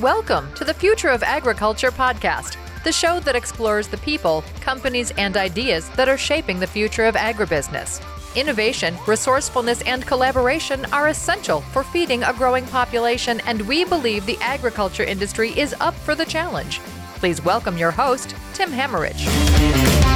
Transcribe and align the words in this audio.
Welcome 0.00 0.54
to 0.54 0.62
the 0.62 0.72
Future 0.74 1.08
of 1.08 1.24
Agriculture 1.24 1.90
podcast, 1.90 2.56
the 2.84 2.92
show 2.92 3.18
that 3.18 3.34
explores 3.34 3.88
the 3.88 3.96
people, 3.96 4.44
companies, 4.60 5.10
and 5.18 5.36
ideas 5.36 5.88
that 5.96 6.08
are 6.08 6.16
shaping 6.16 6.60
the 6.60 6.68
future 6.68 7.06
of 7.06 7.16
agribusiness. 7.16 8.00
Innovation, 8.36 8.96
resourcefulness, 9.08 9.82
and 9.82 10.06
collaboration 10.06 10.84
are 10.92 11.08
essential 11.08 11.62
for 11.62 11.82
feeding 11.82 12.22
a 12.22 12.32
growing 12.32 12.64
population, 12.66 13.40
and 13.40 13.62
we 13.62 13.84
believe 13.84 14.24
the 14.24 14.38
agriculture 14.40 15.02
industry 15.02 15.50
is 15.58 15.74
up 15.80 15.94
for 15.94 16.14
the 16.14 16.24
challenge. 16.24 16.78
Please 17.16 17.44
welcome 17.44 17.76
your 17.76 17.90
host, 17.90 18.36
Tim 18.54 18.70
Hammerich. 18.70 20.07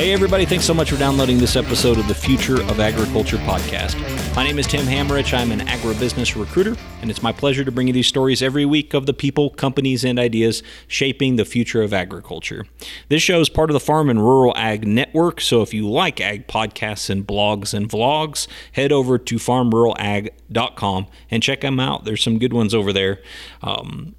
Hey, 0.00 0.14
everybody, 0.14 0.46
thanks 0.46 0.64
so 0.64 0.72
much 0.72 0.90
for 0.90 0.96
downloading 0.96 1.36
this 1.36 1.56
episode 1.56 1.98
of 1.98 2.08
the 2.08 2.14
Future 2.14 2.62
of 2.62 2.80
Agriculture 2.80 3.36
podcast. 3.36 3.94
My 4.34 4.42
name 4.42 4.58
is 4.58 4.66
Tim 4.66 4.86
Hammerich. 4.86 5.36
I'm 5.36 5.52
an 5.52 5.60
agribusiness 5.66 6.40
recruiter, 6.40 6.74
and 7.02 7.10
it's 7.10 7.22
my 7.22 7.32
pleasure 7.32 7.66
to 7.66 7.70
bring 7.70 7.86
you 7.86 7.92
these 7.92 8.06
stories 8.06 8.40
every 8.40 8.64
week 8.64 8.94
of 8.94 9.04
the 9.04 9.12
people, 9.12 9.50
companies, 9.50 10.02
and 10.02 10.18
ideas 10.18 10.62
shaping 10.88 11.36
the 11.36 11.44
future 11.44 11.82
of 11.82 11.92
agriculture. 11.92 12.64
This 13.10 13.20
show 13.20 13.40
is 13.40 13.50
part 13.50 13.68
of 13.68 13.74
the 13.74 13.80
Farm 13.80 14.08
and 14.08 14.20
Rural 14.20 14.54
Ag 14.56 14.86
Network, 14.86 15.38
so 15.38 15.60
if 15.60 15.74
you 15.74 15.86
like 15.86 16.18
ag 16.18 16.46
podcasts 16.46 17.10
and 17.10 17.26
blogs 17.26 17.74
and 17.74 17.86
vlogs, 17.86 18.46
head 18.72 18.92
over 18.92 19.18
to 19.18 19.34
farmruralag.com 19.36 21.08
and 21.30 21.42
check 21.42 21.60
them 21.60 21.78
out. 21.78 22.06
There's 22.06 22.22
some 22.22 22.38
good 22.38 22.54
ones 22.54 22.72
over 22.72 22.94
there. 22.94 23.20
Um, 23.62 24.14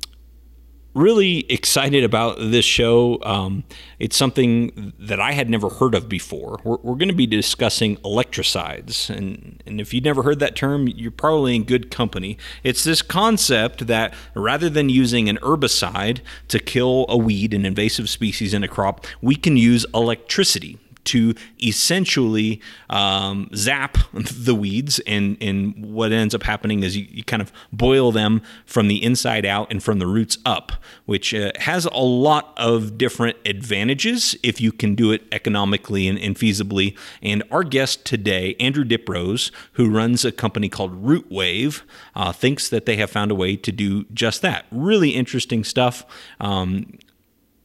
really 0.93 1.39
excited 1.51 2.03
about 2.03 2.37
this 2.37 2.65
show. 2.65 3.19
Um, 3.23 3.63
it's 3.99 4.15
something 4.15 4.93
that 4.99 5.19
I 5.19 5.31
had 5.31 5.49
never 5.49 5.69
heard 5.69 5.95
of 5.95 6.09
before. 6.09 6.59
We're, 6.63 6.77
we're 6.83 6.95
going 6.95 7.09
to 7.09 7.15
be 7.15 7.27
discussing 7.27 7.97
electricides. 8.03 9.09
And, 9.09 9.61
and 9.65 9.79
if 9.79 9.93
you've 9.93 10.03
never 10.03 10.23
heard 10.23 10.39
that 10.39 10.55
term, 10.55 10.87
you're 10.87 11.11
probably 11.11 11.55
in 11.55 11.63
good 11.63 11.91
company. 11.91 12.37
It's 12.63 12.83
this 12.83 13.01
concept 13.01 13.87
that 13.87 14.13
rather 14.33 14.69
than 14.69 14.89
using 14.89 15.29
an 15.29 15.37
herbicide 15.37 16.19
to 16.49 16.59
kill 16.59 17.05
a 17.07 17.17
weed, 17.17 17.53
an 17.53 17.65
invasive 17.65 18.09
species 18.09 18.53
in 18.53 18.63
a 18.63 18.67
crop, 18.67 19.05
we 19.21 19.35
can 19.35 19.57
use 19.57 19.85
electricity 19.93 20.77
to 21.05 21.33
essentially 21.61 22.61
um, 22.89 23.49
zap 23.55 23.97
the 24.13 24.55
weeds. 24.55 24.99
And, 25.07 25.37
and 25.41 25.93
what 25.93 26.11
ends 26.11 26.35
up 26.35 26.43
happening 26.43 26.83
is 26.83 26.95
you, 26.97 27.07
you, 27.09 27.23
kind 27.23 27.41
of 27.41 27.51
boil 27.71 28.11
them 28.11 28.41
from 28.65 28.87
the 28.87 29.03
inside 29.03 29.45
out 29.45 29.71
and 29.71 29.81
from 29.81 29.99
the 29.99 30.07
roots 30.07 30.37
up, 30.45 30.73
which 31.05 31.33
uh, 31.33 31.51
has 31.59 31.85
a 31.85 31.97
lot 31.97 32.53
of 32.57 32.97
different 32.97 33.37
advantages 33.45 34.35
if 34.43 34.59
you 34.59 34.71
can 34.71 34.95
do 34.95 35.11
it 35.11 35.23
economically 35.31 36.07
and, 36.07 36.19
and 36.19 36.35
feasibly. 36.35 36.97
And 37.21 37.43
our 37.51 37.63
guest 37.63 38.05
today, 38.05 38.55
Andrew 38.59 38.83
Diprose, 38.83 39.51
who 39.73 39.89
runs 39.89 40.25
a 40.25 40.31
company 40.31 40.69
called 40.69 41.03
Rootwave, 41.03 41.81
uh, 42.15 42.31
thinks 42.31 42.69
that 42.69 42.85
they 42.85 42.97
have 42.97 43.09
found 43.09 43.31
a 43.31 43.35
way 43.35 43.55
to 43.55 43.71
do 43.71 44.05
just 44.13 44.41
that. 44.41 44.65
Really 44.71 45.11
interesting 45.11 45.63
stuff. 45.63 46.05
Um, 46.39 46.97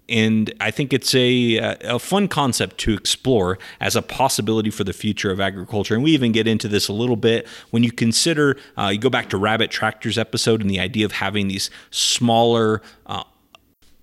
and 0.09 0.53
I 0.61 0.71
think 0.71 0.93
it's 0.93 1.15
a, 1.15 1.57
a 1.83 1.99
fun 1.99 2.29
concept 2.29 2.79
to 2.79 2.95
explore 2.95 3.59
as 3.81 3.97
a 3.97 4.03
possibility 4.03 4.71
for 4.71 4.85
the 4.85 4.93
future 4.93 5.31
of 5.31 5.41
agriculture. 5.41 5.95
And 5.95 6.05
we 6.05 6.13
even 6.13 6.33
get 6.33 6.47
into 6.47 6.69
this 6.69 6.89
a 6.89 6.93
little 6.93 7.17
bit 7.17 7.47
when 7.71 7.83
you 7.83 7.91
consider, 7.91 8.57
uh, 8.79 8.91
you 8.93 8.99
go 8.99 9.11
back 9.11 9.31
to 9.31 9.37
Rabbit 9.37 9.71
Tractors 9.71 10.17
episode 10.19 10.61
and 10.61 10.71
the 10.71 10.81
idea 10.81 11.05
of 11.05 11.13
having 11.13 11.49
these 11.49 11.71
smaller, 11.91 12.83
uh, 13.07 13.25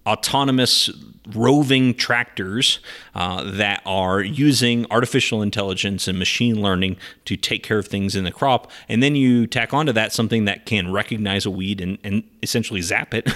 autonomous 0.06 0.90
roving 1.34 1.94
tractors 1.94 2.80
uh, 3.16 3.50
that 3.52 3.82
are 3.86 4.22
using 4.22 4.86
artificial 4.92 5.42
intelligence 5.42 6.08
and 6.08 6.20
machine 6.20 6.62
learning 6.62 6.98
to 7.26 7.38
take 7.38 7.64
care 7.64 7.78
of 7.78 7.88
things 7.88 8.16
in 8.16 8.26
the 8.26 8.32
crop. 8.32 8.70
And 8.90 9.02
then 9.02 9.16
you 9.16 9.48
tack 9.48 9.74
onto 9.74 9.94
that 9.94 10.12
something 10.12 10.46
that 10.46 10.66
can 10.66 10.92
recognize 10.92 11.46
a 11.46 11.52
weed 11.52 11.80
and, 11.80 11.98
and 12.04 12.24
essentially 12.42 12.82
zap 12.82 13.14
it 13.14 13.30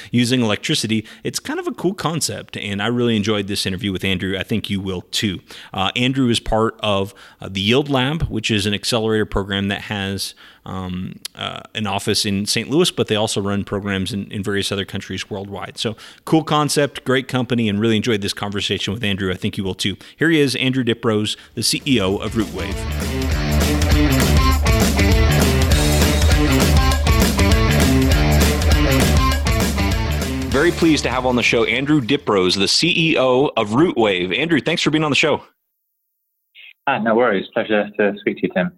using 0.10 0.40
electricity. 0.40 1.06
It's 1.22 1.38
kind 1.38 1.60
of 1.60 1.66
a 1.66 1.72
cool 1.72 1.94
concept. 1.94 2.56
And 2.56 2.82
I 2.82 2.86
really 2.86 3.16
enjoyed 3.16 3.46
this 3.46 3.66
interview 3.66 3.92
with 3.92 4.04
Andrew. 4.04 4.38
I 4.38 4.42
think 4.42 4.70
you 4.70 4.80
will 4.80 5.02
too. 5.02 5.40
Uh, 5.72 5.90
Andrew 5.96 6.28
is 6.28 6.40
part 6.40 6.78
of 6.80 7.12
uh, 7.40 7.48
the 7.50 7.60
Yield 7.60 7.90
Lab, 7.90 8.22
which 8.24 8.50
is 8.50 8.64
an 8.64 8.72
accelerator 8.72 9.26
program 9.26 9.68
that 9.68 9.82
has 9.82 10.34
um, 10.66 11.16
uh, 11.34 11.60
an 11.74 11.86
office 11.86 12.24
in 12.24 12.46
St. 12.46 12.68
Louis, 12.68 12.90
but 12.90 13.08
they 13.08 13.16
also 13.16 13.40
run 13.40 13.64
programs 13.64 14.12
in, 14.12 14.30
in 14.30 14.42
various 14.42 14.72
other 14.72 14.84
countries 14.84 15.30
worldwide. 15.30 15.78
So 15.78 15.96
cool 16.24 16.44
concept, 16.44 17.04
great 17.04 17.28
company, 17.28 17.68
and 17.68 17.80
really 17.80 17.96
enjoyed 17.96 18.20
this 18.20 18.32
conversation 18.32 18.94
with 18.94 19.04
Andrew. 19.04 19.30
I 19.30 19.34
think 19.34 19.56
you 19.56 19.64
will 19.64 19.74
too. 19.74 19.96
Here 20.16 20.30
he 20.30 20.40
is, 20.40 20.56
Andrew 20.56 20.84
Diprose, 20.84 21.36
the 21.54 21.62
CEO 21.62 22.20
of 22.20 22.32
Rootwave. 22.32 22.74
Very 30.50 30.70
pleased 30.70 31.02
to 31.02 31.10
have 31.10 31.26
on 31.26 31.34
the 31.34 31.42
show 31.42 31.64
Andrew 31.64 32.00
Diprose, 32.00 32.54
the 32.54 32.66
CEO 32.66 33.50
of 33.56 33.70
Rootwave. 33.70 34.38
Andrew, 34.38 34.60
thanks 34.60 34.82
for 34.82 34.90
being 34.90 35.02
on 35.02 35.10
the 35.10 35.16
show. 35.16 35.42
Ah, 36.86 36.98
no 36.98 37.14
worries. 37.14 37.46
Pleasure 37.52 37.90
to 37.98 38.14
speak 38.20 38.36
to 38.36 38.46
you, 38.46 38.52
Tim. 38.54 38.70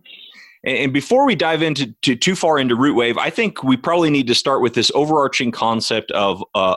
And 0.66 0.92
before 0.92 1.24
we 1.24 1.36
dive 1.36 1.62
into 1.62 1.94
to, 2.02 2.16
too 2.16 2.34
far 2.34 2.58
into 2.58 2.74
Rootwave, 2.74 3.18
I 3.18 3.30
think 3.30 3.62
we 3.62 3.76
probably 3.76 4.10
need 4.10 4.26
to 4.26 4.34
start 4.34 4.60
with 4.60 4.74
this 4.74 4.90
overarching 4.96 5.52
concept 5.52 6.10
of 6.10 6.42
uh. 6.56 6.74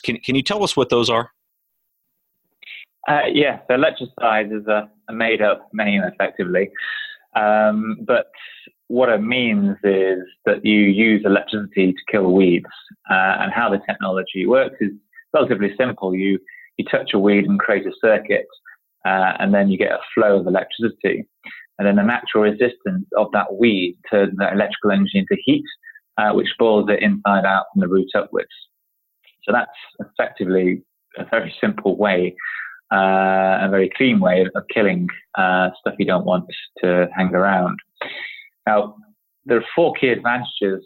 Can, 0.00 0.16
can 0.20 0.34
you 0.34 0.42
tell 0.42 0.64
us 0.64 0.76
what 0.78 0.88
those 0.88 1.10
are? 1.10 1.30
Uh, 3.06 3.26
yeah, 3.30 3.60
so 3.68 3.74
electricides 3.74 4.50
is 4.50 4.66
a, 4.66 4.88
a 5.08 5.12
made 5.12 5.42
up 5.42 5.68
name 5.74 6.02
effectively. 6.02 6.70
Um, 7.36 7.98
but 8.00 8.30
what 8.88 9.10
it 9.10 9.20
means 9.20 9.76
is 9.84 10.20
that 10.46 10.64
you 10.64 10.80
use 10.80 11.22
electricity 11.26 11.92
to 11.92 11.98
kill 12.10 12.32
weeds. 12.32 12.64
Uh, 13.10 13.36
and 13.40 13.52
how 13.52 13.68
the 13.68 13.80
technology 13.86 14.46
works 14.46 14.76
is 14.80 14.90
relatively 15.34 15.72
simple. 15.76 16.14
You, 16.14 16.38
you 16.78 16.84
touch 16.90 17.12
a 17.12 17.18
weed 17.18 17.44
and 17.44 17.60
create 17.60 17.86
a 17.86 17.92
circuit, 18.00 18.46
uh, 19.04 19.34
and 19.38 19.52
then 19.52 19.68
you 19.68 19.76
get 19.76 19.92
a 19.92 20.00
flow 20.14 20.40
of 20.40 20.46
electricity. 20.46 21.28
And 21.78 21.86
then 21.86 21.96
the 21.96 22.02
natural 22.02 22.44
resistance 22.44 23.06
of 23.16 23.28
that 23.32 23.54
weed 23.54 23.98
turns 24.10 24.34
that 24.38 24.54
electrical 24.54 24.92
energy 24.92 25.18
into 25.18 25.36
heat, 25.44 25.64
uh, 26.18 26.32
which 26.32 26.48
boils 26.58 26.88
it 26.88 27.02
inside 27.02 27.44
out 27.44 27.66
from 27.72 27.80
the 27.80 27.88
root 27.88 28.08
upwards. 28.14 28.48
So 29.44 29.52
that's 29.52 29.70
effectively 30.00 30.82
a 31.18 31.24
very 31.30 31.54
simple 31.60 31.96
way, 31.96 32.34
uh, 32.92 33.58
a 33.60 33.68
very 33.70 33.90
clean 33.96 34.20
way 34.20 34.42
of, 34.42 34.64
killing 34.72 35.06
uh, 35.36 35.70
stuff 35.80 35.94
you 35.98 36.06
don't 36.06 36.24
want 36.24 36.46
to 36.82 37.08
hang 37.16 37.34
around. 37.34 37.78
Now, 38.66 38.96
there 39.44 39.58
are 39.58 39.64
four 39.74 39.92
key 39.94 40.08
advantages 40.08 40.84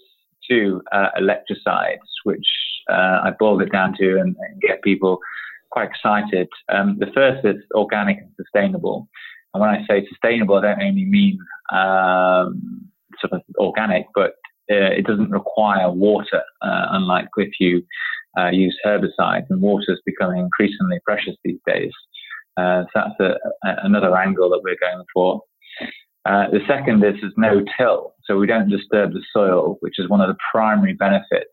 to 0.51 0.83
uh, 0.93 1.09
electricides, 1.17 2.03
which 2.25 2.47
uh, 2.91 3.21
I 3.25 3.33
boiled 3.39 3.63
it 3.63 3.73
down 3.73 3.95
to 3.99 4.19
and, 4.19 4.37
and 4.39 4.61
get 4.61 4.83
people 4.83 5.19
quite 5.71 5.89
excited. 5.89 6.49
Um, 6.69 6.97
the 6.99 7.11
first 7.15 7.47
is 7.47 7.57
organic 7.75 8.19
and 8.19 8.31
sustainable. 8.37 9.09
And 9.53 9.61
when 9.61 9.71
I 9.71 9.85
say 9.89 10.07
sustainable, 10.09 10.57
I 10.57 10.63
don't 10.63 10.83
only 10.83 11.05
mean 11.05 11.39
um, 11.73 12.89
sort 13.21 13.33
of 13.33 13.43
organic, 13.57 14.07
but 14.15 14.33
uh, 14.71 14.95
it 14.97 15.07
doesn't 15.07 15.31
require 15.31 15.91
water, 15.91 16.43
uh, 16.63 16.87
unlike 16.91 17.29
if 17.37 17.53
you 17.59 17.83
uh, 18.39 18.51
use 18.51 18.79
herbicides, 18.85 19.47
and 19.51 19.61
water 19.61 19.87
is 19.89 20.01
becoming 20.07 20.41
increasingly 20.41 21.01
precious 21.05 21.35
these 21.45 21.59
days. 21.67 21.93
Uh, 22.57 22.85
so 22.85 22.89
that's 22.95 23.21
a, 23.21 23.69
a, 23.69 23.77
another 23.85 24.17
angle 24.17 24.49
that 24.51 24.61
we're 24.63 24.77
going 24.81 25.05
for. 25.13 25.41
Uh, 26.27 26.51
the 26.51 26.61
second 26.69 27.03
is 27.03 27.15
there's 27.21 27.33
no 27.37 27.65
till, 27.79 28.15
so 28.25 28.37
we 28.37 28.47
don't 28.47 28.69
disturb 28.69 29.13
the 29.13 29.23
soil, 29.33 29.79
which 29.81 29.99
is 29.99 30.09
one 30.09 30.21
of 30.21 30.29
the 30.29 30.37
primary 30.53 30.93
benefits 30.93 31.51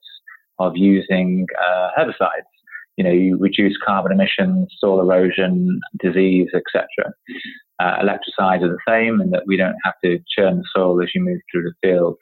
of 0.60 0.76
using 0.76 1.48
uh, 1.60 1.90
herbicides 1.98 2.52
you 2.98 3.04
know, 3.04 3.12
you 3.12 3.38
reduce 3.38 3.78
carbon 3.86 4.12
emissions, 4.12 4.68
soil 4.80 5.00
erosion, 5.00 5.80
disease, 6.02 6.50
etc. 6.54 6.88
Uh, 7.80 7.98
electricides 8.02 8.64
are 8.64 8.70
the 8.70 8.78
same 8.88 9.22
in 9.22 9.30
that 9.30 9.44
we 9.46 9.56
don't 9.56 9.76
have 9.84 9.94
to 10.04 10.20
churn 10.36 10.58
the 10.58 10.64
soil 10.76 11.02
as 11.02 11.10
you 11.14 11.22
move 11.22 11.40
through 11.52 11.64
the 11.64 11.74
fields. 11.82 12.18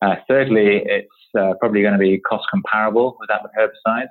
Uh, 0.00 0.14
thirdly, 0.28 0.82
it's 0.86 1.08
uh, 1.38 1.54
probably 1.60 1.82
going 1.82 1.92
to 1.92 1.98
be 1.98 2.18
cost 2.20 2.46
comparable 2.50 3.16
with 3.18 3.28
that 3.28 3.42
with 3.42 3.52
herbicides. 3.58 4.06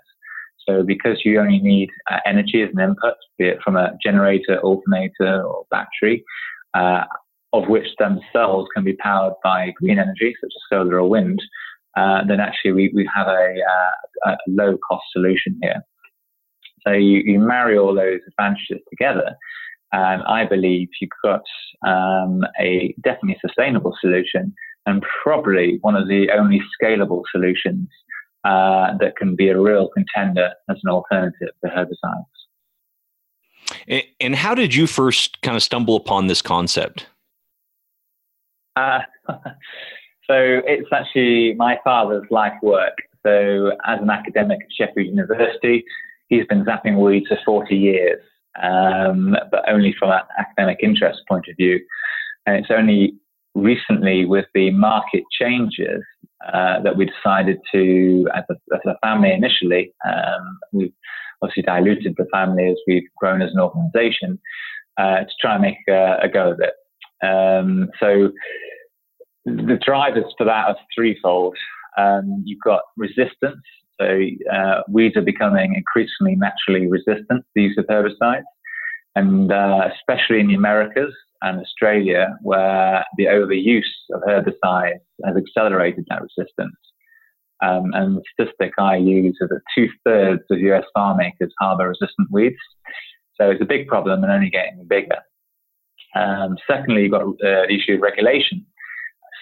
So 0.68 0.84
because 0.84 1.22
you 1.24 1.40
only 1.40 1.60
need 1.60 1.90
uh, 2.12 2.20
energy 2.26 2.62
as 2.62 2.70
an 2.74 2.80
input, 2.80 3.16
be 3.38 3.48
it 3.48 3.60
from 3.64 3.76
a 3.76 3.98
generator, 4.04 4.60
alternator, 4.60 5.42
or 5.42 5.66
battery, 5.72 6.24
uh, 6.74 7.06
of 7.54 7.68
which 7.68 7.88
themselves 7.98 8.68
can 8.76 8.84
be 8.84 8.94
powered 8.94 9.34
by 9.44 9.72
green 9.78 9.98
energy, 9.98 10.36
such 10.40 10.52
as 10.56 10.62
solar 10.70 11.00
or 11.00 11.10
wind, 11.10 11.42
uh, 11.98 12.24
then 12.26 12.40
actually 12.40 12.72
we, 12.72 12.92
we 12.94 13.10
have 13.14 13.28
a, 13.28 13.56
uh, 14.26 14.32
a 14.32 14.38
low 14.48 14.78
cost 14.90 15.04
solution 15.12 15.58
here. 15.62 15.82
So 16.86 16.94
you, 16.94 17.22
you 17.26 17.40
marry 17.40 17.78
all 17.78 17.94
those 17.94 18.20
advantages 18.28 18.80
together, 18.90 19.36
and 19.92 20.24
I 20.24 20.46
believe 20.46 20.90
you've 21.02 21.10
got 21.24 21.44
um, 21.86 22.44
a 22.60 22.94
definitely 23.02 23.38
sustainable 23.42 23.96
solution 24.00 24.54
and 24.86 25.04
probably 25.24 25.78
one 25.82 25.96
of 25.96 26.08
the 26.08 26.30
only 26.32 26.62
scalable 26.82 27.24
solutions 27.32 27.88
uh, 28.44 28.98
that 29.00 29.16
can 29.18 29.36
be 29.36 29.50
a 29.50 29.60
real 29.60 29.90
contender 29.90 30.52
as 30.70 30.78
an 30.84 30.90
alternative 30.90 31.50
to 31.64 31.70
herbicides. 31.70 32.26
And 34.20 34.36
how 34.36 34.56
did 34.56 34.74
you 34.74 34.88
first 34.88 35.42
kind 35.42 35.56
of 35.56 35.64
stumble 35.64 35.96
upon 35.96 36.28
this 36.28 36.42
concept? 36.42 37.08
Uh, 38.76 39.02
So 40.30 40.62
it's 40.64 40.88
actually 40.94 41.56
my 41.56 41.80
father's 41.84 42.28
life 42.30 42.54
work. 42.62 42.94
So 43.26 43.72
as 43.88 44.00
an 44.00 44.12
academic 44.12 44.60
at 44.62 44.72
Sheffield 44.78 45.08
University, 45.08 45.84
he's 46.28 46.46
been 46.46 46.64
zapping 46.64 47.04
weeds 47.04 47.28
for 47.28 47.40
40 47.44 47.76
years, 47.76 48.22
um, 48.62 49.36
but 49.50 49.68
only 49.68 49.96
from 49.98 50.12
an 50.12 50.22
academic 50.38 50.80
interest 50.84 51.22
point 51.28 51.46
of 51.50 51.58
view. 51.58 51.80
And 52.46 52.58
it's 52.58 52.70
only 52.70 53.16
recently 53.56 54.26
with 54.26 54.46
the 54.54 54.70
market 54.70 55.24
changes 55.32 56.04
uh, 56.54 56.80
that 56.84 56.96
we 56.96 57.06
decided 57.06 57.58
to, 57.72 58.28
as 58.36 58.44
a, 58.52 58.76
as 58.76 58.82
a 58.86 59.00
family 59.02 59.32
initially, 59.34 59.94
um, 60.08 60.60
we've 60.72 60.94
obviously 61.42 61.64
diluted 61.64 62.14
the 62.18 62.28
family 62.32 62.70
as 62.70 62.78
we've 62.88 63.10
grown 63.18 63.42
as 63.42 63.52
an 63.52 63.60
organization, 63.60 64.40
uh, 65.00 65.22
to 65.22 65.32
try 65.42 65.56
and 65.56 65.64
make 65.64 65.78
a, 65.90 66.18
a 66.22 66.30
go 66.30 66.52
of 66.52 66.60
it. 66.60 66.74
Um, 67.26 67.90
so 68.00 68.32
the 69.56 69.80
drivers 69.84 70.34
for 70.38 70.46
that 70.46 70.68
are 70.68 70.78
threefold. 70.96 71.58
Um, 71.98 72.44
you've 72.46 72.62
got 72.62 72.82
resistance. 72.98 73.62
So 74.00 74.20
uh, 74.54 74.82
weeds 74.90 75.18
are 75.18 75.22
becoming 75.22 75.76
increasingly 75.76 76.36
naturally 76.36 76.88
resistant 76.88 77.42
to 77.42 77.50
the 77.56 77.64
use 77.64 77.78
of 77.78 77.86
herbicides. 77.86 78.44
And 79.16 79.52
uh, 79.52 79.90
especially 79.94 80.40
in 80.40 80.48
the 80.48 80.54
Americas 80.54 81.14
and 81.42 81.60
Australia, 81.60 82.38
where 82.42 83.04
the 83.18 83.26
overuse 83.26 83.82
of 84.14 84.22
herbicides 84.22 85.00
has 85.26 85.36
accelerated 85.36 86.06
that 86.10 86.22
resistance. 86.22 86.76
Um, 87.62 87.92
and 87.94 88.18
the 88.18 88.24
statistic 88.34 88.74
I 88.78 88.96
use 88.96 89.36
is 89.42 89.50
that 89.50 89.62
two 89.76 89.90
thirds 90.06 90.44
of 90.50 90.60
US 90.60 90.86
farm 90.94 91.20
acres 91.20 91.54
harbor 91.60 91.90
resistant 91.90 92.30
weeds. 92.32 92.56
So 93.36 93.50
it's 93.50 93.62
a 93.62 93.66
big 93.66 93.88
problem 93.88 94.24
and 94.24 94.32
only 94.32 94.50
getting 94.50 94.86
bigger. 94.88 95.20
Um, 96.16 96.58
secondly, 96.68 97.04
you've 97.04 97.12
got 97.12 97.24
uh, 97.24 97.68
the 97.68 97.76
issue 97.76 97.96
of 97.96 98.02
regulation 98.02 98.66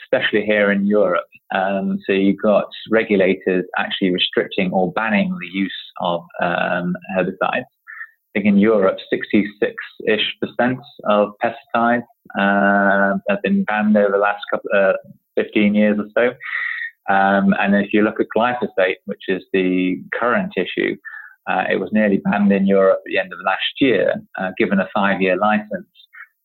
especially 0.08 0.46
here 0.46 0.72
in 0.72 0.86
Europe. 0.86 1.28
Um, 1.54 2.00
so 2.06 2.14
you've 2.14 2.42
got 2.42 2.68
regulators 2.90 3.66
actually 3.78 4.12
restricting 4.12 4.72
or 4.72 4.92
banning 4.92 5.36
the 5.40 5.48
use 5.48 5.74
of 6.02 6.22
um, 6.42 6.96
herbicides. 7.16 7.66
I 7.72 8.40
think 8.40 8.46
in 8.46 8.58
Europe, 8.58 8.98
66-ish 9.12 10.36
percent 10.42 10.80
of 11.06 11.30
pesticides 11.44 12.04
uh, 12.40 13.18
have 13.30 13.42
been 13.44 13.64
banned 13.64 13.98
over 13.98 14.12
the 14.12 14.18
last 14.18 14.44
couple, 14.52 14.70
uh, 14.76 14.94
15 15.36 15.74
years 15.74 15.98
or 15.98 16.08
so. 16.14 17.14
Um, 17.14 17.54
and 17.60 17.74
if 17.76 17.94
you 17.94 18.02
look 18.02 18.20
at 18.20 18.28
glyphosate, 18.36 18.98
which 19.06 19.24
is 19.28 19.44
the 19.54 20.02
current 20.20 20.54
issue, 20.58 20.98
uh, 21.50 21.64
it 21.72 21.80
was 21.80 21.90
nearly 21.94 22.18
banned 22.18 22.52
in 22.52 22.68
Europe 22.68 23.00
at 23.00 23.04
the 23.06 23.18
end 23.18 23.32
of 23.32 23.40
last 23.46 23.80
year, 23.80 24.16
uh, 24.38 24.52
given 24.58 24.80
a 24.80 24.90
five-year 24.94 25.38
license 25.38 25.88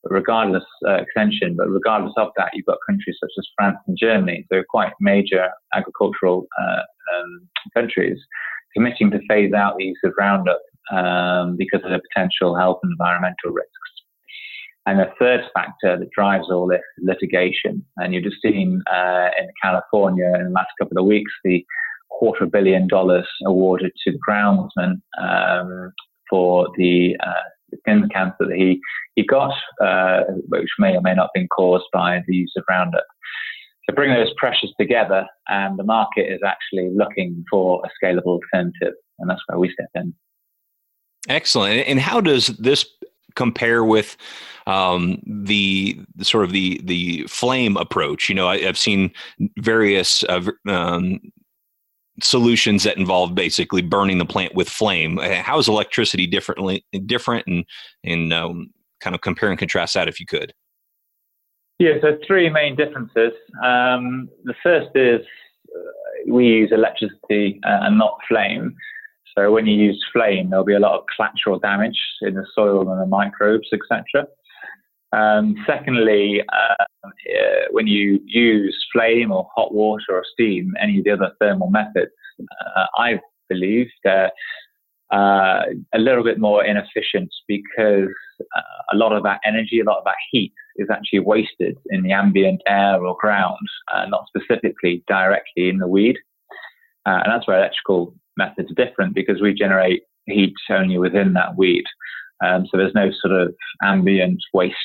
regardless 0.05 0.65
uh, 0.87 0.95
extension, 0.95 1.55
but 1.57 1.69
regardless 1.69 2.15
of 2.17 2.29
that, 2.37 2.51
you've 2.55 2.67
got 2.67 2.79
countries 2.89 3.17
such 3.21 3.31
as 3.39 3.47
France 3.57 3.79
and 3.87 3.97
Germany, 3.99 4.47
so 4.53 4.63
quite 4.69 4.93
major 5.01 5.49
agricultural 5.75 6.47
uh, 6.61 6.83
um, 7.15 7.49
countries, 7.75 8.19
committing 8.75 9.11
to 9.11 9.21
phase 9.29 9.53
out 9.53 9.77
the 9.79 9.85
use 9.85 10.01
of 10.05 10.13
Roundup 10.19 10.61
um, 10.93 11.57
because 11.57 11.81
of 11.85 11.91
the 11.91 12.01
potential 12.13 12.57
health 12.57 12.81
and 12.83 12.93
environmental 12.93 13.51
risks. 13.51 13.69
And 14.85 14.99
the 14.99 15.13
third 15.19 15.43
factor 15.55 15.97
that 15.97 16.11
drives 16.11 16.51
all 16.51 16.67
this 16.67 16.83
litigation, 16.99 17.85
and 17.99 18.13
you've 18.13 18.25
just 18.25 18.43
seen 18.43 18.83
uh, 18.93 19.29
in 19.39 19.49
California 19.63 20.33
in 20.35 20.47
the 20.47 20.51
last 20.51 20.71
couple 20.81 20.99
of 20.99 21.07
weeks 21.07 21.31
the 21.45 21.65
quarter 22.11 22.47
billion 22.47 22.89
dollars 22.89 23.29
awarded 23.47 23.93
to 24.05 24.13
the 24.13 24.19
groundsman 24.29 25.01
um, 25.21 25.93
for 26.29 26.69
the 26.77 27.17
uh, 27.25 27.49
skin 27.79 28.09
cancer 28.13 28.47
that 28.47 28.57
he, 28.57 28.81
he 29.15 29.25
got, 29.25 29.55
uh, 29.83 30.23
which 30.49 30.69
may 30.79 30.95
or 30.97 31.01
may 31.01 31.15
not 31.15 31.25
have 31.25 31.31
been 31.35 31.49
caused 31.49 31.87
by 31.93 32.23
the 32.27 32.35
use 32.35 32.53
of 32.57 32.65
Roundup. 32.69 33.05
So 33.89 33.95
bring 33.95 34.15
those 34.15 34.33
pressures 34.37 34.73
together, 34.79 35.27
and 35.49 35.79
the 35.79 35.85
market 35.85 36.33
is 36.33 36.41
actually 36.47 36.91
looking 36.95 37.45
for 37.51 37.83
a 37.85 38.05
scalable 38.05 38.39
alternative, 38.41 38.95
and 39.19 39.29
that's 39.29 39.43
where 39.49 39.59
we 39.59 39.73
step 39.73 39.89
in. 39.95 40.15
Excellent. 41.29 41.87
And 41.87 42.01
how 42.01 42.21
does 42.21 42.49
this 42.59 42.87
compare 43.35 43.85
with 43.85 44.17
um, 44.67 45.21
the, 45.27 45.99
sort 46.21 46.45
of 46.45 46.53
the 46.53 46.81
the 46.85 47.25
flame 47.29 47.77
approach? 47.77 48.29
You 48.29 48.35
know, 48.35 48.49
I, 48.49 48.59
have 48.61 48.79
seen 48.79 49.11
various 49.59 50.23
uh, 50.25 50.43
um, 50.69 51.21
solutions 52.23 52.85
that 52.85 52.97
involve 52.97 53.35
basically 53.35 53.83
burning 53.83 54.19
the 54.19 54.25
plant 54.25 54.55
with 54.55 54.69
flame. 54.69 55.19
Uh, 55.19 55.43
how 55.43 55.59
is 55.59 55.69
electricity 55.69 56.27
differently 56.27 56.85
different, 57.07 57.47
and 57.47 57.65
and 58.05 58.33
um, 58.33 58.71
kind 59.01 59.15
of 59.15 59.21
compare 59.21 59.51
and 59.51 59.59
contrast 59.59 59.95
that 59.95 60.09
if 60.09 60.21
you 60.21 60.27
could. 60.27 60.53
Yeah, 61.79 61.95
so 62.01 62.17
three 62.27 62.49
main 62.49 62.77
differences. 62.77 63.33
Um, 63.65 64.29
the 64.45 64.55
first 64.63 64.91
is 64.95 65.21
uh, 65.75 66.33
we 66.33 66.47
use 66.47 66.71
electricity 66.73 67.61
uh, 67.65 67.81
and 67.83 67.99
not 67.99 68.19
flame. 68.29 68.77
So 69.37 69.51
when 69.51 69.67
you 69.67 69.75
use 69.75 70.05
flame, 70.13 70.51
there'll 70.51 70.65
be 70.65 70.75
a 70.75 70.81
lot 70.81 70.99
of 70.99 71.05
collateral 71.17 71.59
damage 71.59 71.99
in 72.21 72.35
the 72.35 72.47
soil 72.55 72.89
and 72.91 73.01
the 73.01 73.07
microbes, 73.07 73.69
etc. 73.73 74.29
Um, 75.12 75.56
secondly, 75.67 76.43
uh, 76.53 76.85
uh, 77.05 77.67
when 77.70 77.87
you 77.87 78.20
use 78.26 78.76
flame 78.93 79.31
or 79.31 79.49
hot 79.55 79.75
water 79.75 80.05
or 80.11 80.25
steam, 80.32 80.73
any 80.81 80.99
of 80.99 81.05
the 81.05 81.11
other 81.11 81.32
thermal 81.38 81.70
methods, 81.70 82.12
uh, 82.41 82.87
I 82.97 83.20
believe 83.49 83.88
they're 84.05 84.32
uh, 85.12 85.64
a 85.93 85.99
little 85.99 86.25
bit 86.25 86.38
more 86.38 86.64
inefficient 86.64 87.31
because 87.47 88.09
uh, 88.41 88.94
a 88.94 88.97
lot 88.97 89.12
of 89.12 89.23
that 89.25 89.41
energy, 89.44 89.81
a 89.81 89.85
lot 89.85 89.99
of 89.99 90.05
that 90.05 90.17
heat 90.31 90.53
is 90.76 90.88
actually 90.91 91.19
wasted 91.19 91.76
in 91.91 92.03
the 92.03 92.12
ambient 92.12 92.62
air 92.67 93.05
or 93.05 93.15
ground, 93.20 93.58
uh, 93.94 94.06
not 94.06 94.25
specifically 94.35 95.05
directly 95.06 95.69
in 95.69 95.76
the 95.79 95.87
weed. 95.87 96.17
and 97.05 97.31
that's 97.31 97.47
where 97.47 97.58
electrical 97.58 98.15
methods 98.38 98.70
are 98.70 98.87
different 98.87 99.15
because 99.15 99.43
we 99.43 99.53
generate 99.53 100.05
heat 100.26 100.55
only 100.70 100.97
within 100.97 101.35
that 101.35 101.56
weed. 101.56 101.85
Um, 102.43 102.67
so 102.67 102.77
there's 102.77 102.94
no 102.94 103.11
sort 103.21 103.41
of 103.41 103.55
ambient 103.83 104.41
waste, 104.53 104.77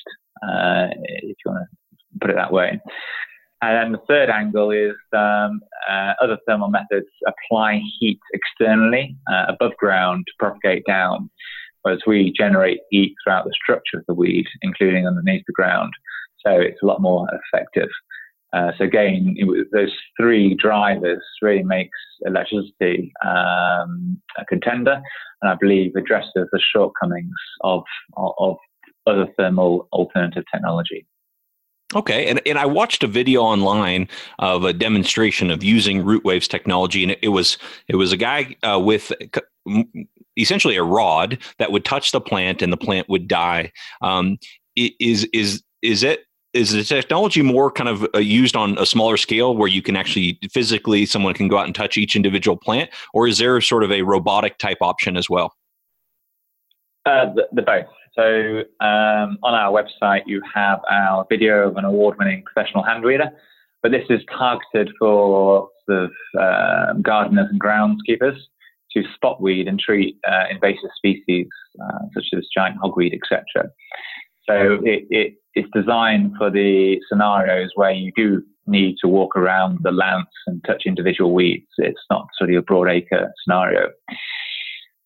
uh, 0.44 0.88
if 1.06 1.36
you 1.46 1.52
want 1.52 1.68
to 1.70 2.20
put 2.20 2.30
it 2.30 2.36
that 2.36 2.52
way. 2.52 2.80
And 3.62 3.76
then 3.76 3.92
the 3.92 4.06
third 4.08 4.30
angle 4.30 4.70
is 4.70 4.96
um, 5.14 5.62
uh, 5.90 6.14
other 6.22 6.38
thermal 6.48 6.70
methods 6.70 7.08
apply 7.26 7.82
heat 8.00 8.20
externally 8.34 9.16
uh, 9.32 9.46
above 9.48 9.76
ground 9.78 10.26
to 10.28 10.34
propagate 10.38 10.84
down, 10.86 11.30
whereas 11.82 12.02
we 12.06 12.32
generate 12.38 12.80
heat 12.92 13.16
throughout 13.24 13.46
the 13.46 13.54
structure 13.54 13.98
of 13.98 14.06
the 14.08 14.14
weed, 14.14 14.46
including 14.62 15.08
underneath 15.08 15.44
the 15.48 15.54
ground. 15.54 15.92
So 16.46 16.52
it's 16.52 16.82
a 16.84 16.86
lot 16.86 17.02
more 17.02 17.28
effective. 17.52 17.90
Uh, 18.54 18.72
so 18.78 18.86
again, 18.86 19.36
it, 19.38 19.68
those 19.72 19.94
three 20.20 20.56
drivers 20.56 21.24
really 21.42 21.64
makes 21.64 21.98
electricity 22.26 23.12
um, 23.26 24.22
a 24.38 24.46
contender, 24.48 25.02
and 25.42 25.52
I 25.52 25.56
believe 25.60 25.96
addresses 25.96 26.32
the 26.34 26.60
shortcomings 26.74 27.36
of, 27.62 27.84
of 28.16 28.58
other 29.06 29.28
thermal 29.38 29.88
alternative 29.92 30.44
technology. 30.54 31.06
Okay, 31.96 32.28
and, 32.28 32.42
and 32.46 32.58
I 32.58 32.66
watched 32.66 33.04
a 33.04 33.08
video 33.08 33.42
online 33.42 34.10
of 34.40 34.66
a 34.66 34.74
demonstration 34.74 35.50
of 35.50 35.64
using 35.64 36.04
RootWaves 36.04 36.48
technology, 36.48 37.04
and 37.04 37.14
it, 37.14 37.20
it 37.24 37.30
was 37.30 37.58
it 37.88 37.96
was 37.96 38.12
a 38.12 38.18
guy 38.18 38.58
uh, 38.64 38.80
with 38.80 39.14
essentially 40.38 40.76
a 40.76 40.84
rod 40.84 41.38
that 41.60 41.72
would 41.72 41.86
touch 41.86 42.12
the 42.12 42.20
plant, 42.20 42.62
and 42.62 42.74
the 42.74 42.78
plant 42.78 43.08
would 43.08 43.30
die. 43.30 43.72
Um, 44.02 44.38
is 44.76 45.28
is 45.32 45.64
is 45.82 46.04
it 46.04 46.27
is 46.58 46.72
the 46.72 46.84
technology 46.84 47.42
more 47.42 47.72
kind 47.72 47.88
of 47.88 48.06
uh, 48.16 48.20
used 48.20 48.56
on 48.56 48.78
a 48.78 48.86
smaller 48.86 49.18
scale 49.18 49.56
where 49.56 49.68
you 49.68 49.82
can 49.82 49.96
actually 49.96 50.40
physically 50.52 51.06
someone 51.06 51.34
can 51.34 51.48
go 51.48 51.58
out 51.58 51.66
and 51.66 51.76
touch 51.76 51.98
each 51.98 52.16
individual 52.16 52.58
plant? 52.58 52.90
Or 53.14 53.28
is 53.28 53.38
there 53.38 53.62
sort 53.62 53.84
of 53.84 53.92
a 53.92 54.02
robotic 54.02 54.58
type 54.58 54.80
option 54.82 55.16
as 55.16 55.30
well? 55.30 55.54
Uh, 57.06 57.34
the, 57.34 57.48
the, 57.54 57.62
both. 57.62 57.86
So 58.18 58.64
um, 58.86 59.38
on 59.44 59.54
our 59.54 59.72
website 59.72 60.24
you 60.26 60.42
have 60.54 60.80
our 60.90 61.26
video 61.30 61.70
of 61.70 61.78
an 61.78 61.86
award-winning 61.86 62.44
professional 62.44 62.84
hand 62.84 63.04
weeder 63.04 63.32
but 63.84 63.92
this 63.92 64.06
is 64.10 64.22
targeted 64.36 64.94
for 65.00 65.70
the 65.88 66.10
uh, 66.38 66.94
gardeners 67.02 67.48
and 67.50 67.62
groundskeepers 67.62 68.38
to 68.92 69.04
spot 69.16 69.42
weed 69.42 69.68
and 69.68 69.80
treat 69.80 70.18
uh, 70.28 70.46
invasive 70.50 70.90
species 70.98 71.48
uh, 71.82 72.00
such 72.14 72.26
as 72.36 72.46
giant 72.54 72.78
hogweed 72.82 73.14
etc 73.14 73.70
so 74.50 74.80
it, 74.84 75.06
it, 75.10 75.34
it's 75.54 75.70
designed 75.74 76.34
for 76.38 76.50
the 76.50 76.98
scenarios 77.10 77.72
where 77.76 77.92
you 77.92 78.12
do 78.16 78.44
need 78.66 78.96
to 79.02 79.08
walk 79.08 79.36
around 79.36 79.80
the 79.84 79.92
lance 79.92 80.28
and 80.46 80.64
touch 80.66 80.84
individual 80.86 81.34
weeds. 81.34 81.68
It's 81.78 82.04
not 82.10 82.28
sort 82.38 82.52
of 82.52 82.58
a 82.58 82.62
broad 82.62 82.90
acre 82.90 83.32
scenario. 83.44 83.90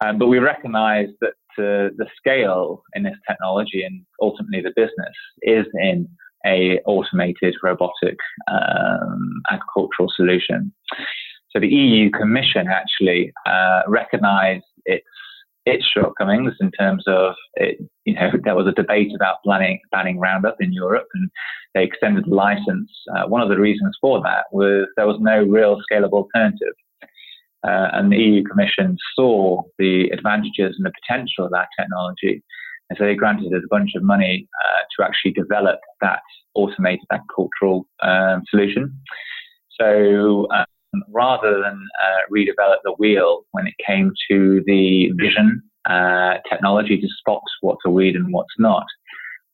Um, 0.04 0.18
but 0.18 0.28
we 0.28 0.40
recognize 0.40 1.10
that 1.22 1.34
uh, 1.58 1.94
the 1.98 2.08
scale 2.18 2.84
in 2.96 3.04
this 3.04 3.18
technology 3.30 3.84
and 3.84 4.04
ultimately 4.22 4.62
the 4.62 4.74
business 4.76 5.16
is 5.44 5.66
in 5.76 6.08
a 6.46 6.80
automated 6.86 7.56
robotic 7.62 8.18
um, 8.52 9.42
agricultural 9.52 10.12
solution. 10.16 10.74
So 11.52 11.60
the 11.60 11.68
EU 11.68 12.10
Commission 12.10 12.68
actually 12.68 13.32
uh, 13.46 13.82
recognized 13.88 14.66
its 14.86 15.06
its 15.66 15.86
shortcomings 15.86 16.54
in 16.60 16.72
terms 16.72 17.04
of 17.08 17.36
it, 17.56 17.78
you 18.06 18.14
know 18.16 18.32
there 18.44 18.56
was 18.56 18.68
a 18.68 18.72
debate 18.72 19.12
about 19.16 19.38
banning 19.46 19.80
banning 19.92 20.20
Roundup 20.20 20.58
in 20.60 20.74
Europe, 20.74 21.08
and 21.14 21.30
they 21.74 21.84
extended 21.84 22.26
the 22.26 22.36
license. 22.36 22.92
Uh, 23.16 23.28
one 23.28 23.42
of 23.42 23.50
the 23.50 23.60
reasons 23.60 23.96
for 24.02 24.22
that 24.22 24.46
was 24.52 24.88
there 24.98 25.08
was 25.08 25.18
no 25.20 25.44
real 25.44 25.82
scalable 25.92 26.24
alternative. 26.24 26.74
Uh, 27.64 27.90
and 27.94 28.12
the 28.12 28.18
EU 28.18 28.44
Commission 28.44 28.98
saw 29.16 29.62
the 29.78 30.10
advantages 30.10 30.76
and 30.78 30.86
the 30.86 30.92
potential 31.06 31.46
of 31.46 31.52
that 31.52 31.68
technology, 31.80 32.44
and 32.90 32.98
so 32.98 33.06
they 33.06 33.14
granted 33.14 33.54
us 33.54 33.62
a 33.64 33.68
bunch 33.70 33.92
of 33.96 34.02
money 34.02 34.48
uh, 34.66 34.80
to 34.98 35.06
actually 35.08 35.32
develop 35.32 35.80
that 36.02 36.22
automated 36.56 37.06
agricultural 37.12 37.86
um, 38.02 38.42
solution. 38.50 39.00
So 39.80 40.48
um, 40.52 40.66
rather 41.10 41.62
than 41.62 41.88
uh, 42.04 42.20
redevelop 42.32 42.78
the 42.84 42.94
wheel 42.98 43.46
when 43.52 43.68
it 43.68 43.74
came 43.86 44.12
to 44.30 44.62
the 44.66 45.12
vision 45.20 45.62
uh, 45.90 46.36
technology 46.50 47.00
to 47.00 47.08
spot 47.20 47.42
what's 47.62 47.82
a 47.86 47.90
weed 47.90 48.16
and 48.16 48.34
what's 48.34 48.54
not, 48.60 48.86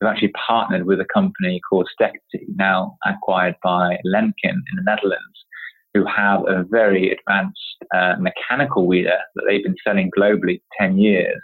we've 0.01 0.10
actually 0.10 0.32
partnered 0.48 0.86
with 0.86 1.00
a 1.00 1.06
company 1.13 1.62
called 1.70 1.89
Steketee, 2.00 2.46
now 2.56 2.98
acquired 3.06 3.56
by 3.63 3.98
Lemken 4.06 4.34
in 4.44 4.75
the 4.75 4.84
Netherlands, 4.84 5.46
who 5.94 6.06
have 6.06 6.41
a 6.48 6.63
very 6.63 7.12
advanced 7.12 7.60
uh, 7.96 8.15
mechanical 8.20 8.86
weeder 8.88 9.17
that 9.36 9.44
they've 9.48 9.63
been 9.63 9.75
selling 9.84 10.12
globally 10.17 10.60
for 10.60 10.88
10 10.88 10.98
years 10.98 11.41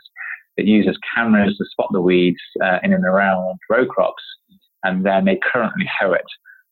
that 0.57 0.65
uses 0.65 0.97
cameras 1.15 1.55
to 1.57 1.65
spot 1.71 1.89
the 1.91 2.01
weeds 2.01 2.39
uh, 2.63 2.77
in 2.83 2.93
and 2.93 3.05
around 3.05 3.57
row 3.69 3.85
crops, 3.85 4.23
and 4.83 5.05
then 5.05 5.25
they 5.25 5.39
currently 5.51 5.89
hoe 5.99 6.13
it. 6.13 6.25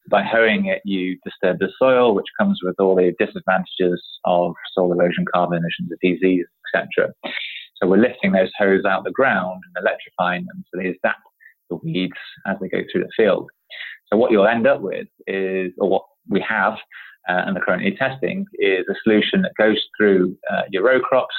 By 0.10 0.24
hoeing 0.24 0.65
it, 0.65 0.81
you 0.84 1.17
disturb 1.24 1.60
the 1.60 1.70
soil, 1.77 2.15
which 2.15 2.25
comes 2.39 2.60
with 2.63 2.75
all 2.79 2.96
the 2.96 3.13
disadvantages 3.20 4.01
of 4.25 4.53
soil 4.74 4.91
erosion, 4.93 5.25
carbon 5.34 5.60
emissions, 5.60 5.91
disease, 6.01 6.46
etc. 6.74 7.13
So 7.75 7.88
we're 7.88 7.98
lifting 7.98 8.31
those 8.31 8.51
hoes 8.58 8.84
out 8.86 9.00
of 9.00 9.03
the 9.05 9.12
ground 9.12 9.62
and 9.75 9.86
electrifying 9.86 10.46
them 10.46 10.63
so 10.70 10.81
they 10.81 10.98
zap 11.01 11.17
the 11.70 11.77
weeds 11.77 12.13
as 12.46 12.58
they 12.62 12.67
go 12.67 12.84
through 12.91 13.03
the 13.03 13.12
field. 13.15 13.50
So 14.12 14.17
what 14.17 14.31
you'll 14.31 14.48
end 14.48 14.67
up 14.67 14.81
with 14.81 15.08
is, 15.27 15.72
or 15.77 15.89
what 15.89 16.03
we 16.29 16.43
have 16.48 16.74
uh, 17.29 17.43
and 17.46 17.58
are 17.58 17.65
currently 17.65 17.96
testing, 17.98 18.46
is 18.55 18.86
a 18.89 18.96
solution 19.03 19.41
that 19.43 19.53
goes 19.58 19.81
through 19.98 20.36
uh, 20.51 20.63
your 20.70 20.84
row 20.84 21.00
crops, 21.00 21.36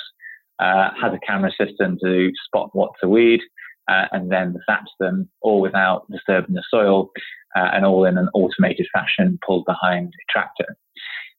uh, 0.58 0.90
has 1.00 1.12
a 1.12 1.26
camera 1.26 1.50
system 1.58 1.98
to 2.02 2.30
spot 2.46 2.70
what's 2.72 2.98
a 3.02 3.08
weed, 3.08 3.40
uh, 3.88 4.06
and 4.12 4.30
then 4.30 4.56
zaps 4.68 4.92
them 5.00 5.28
all 5.42 5.60
without 5.60 6.10
disturbing 6.10 6.54
the 6.54 6.62
soil, 6.70 7.10
uh, 7.56 7.70
and 7.72 7.84
all 7.84 8.04
in 8.04 8.18
an 8.18 8.28
automated 8.34 8.86
fashion 8.92 9.38
pulled 9.46 9.64
behind 9.64 10.08
a 10.08 10.32
tractor. 10.32 10.76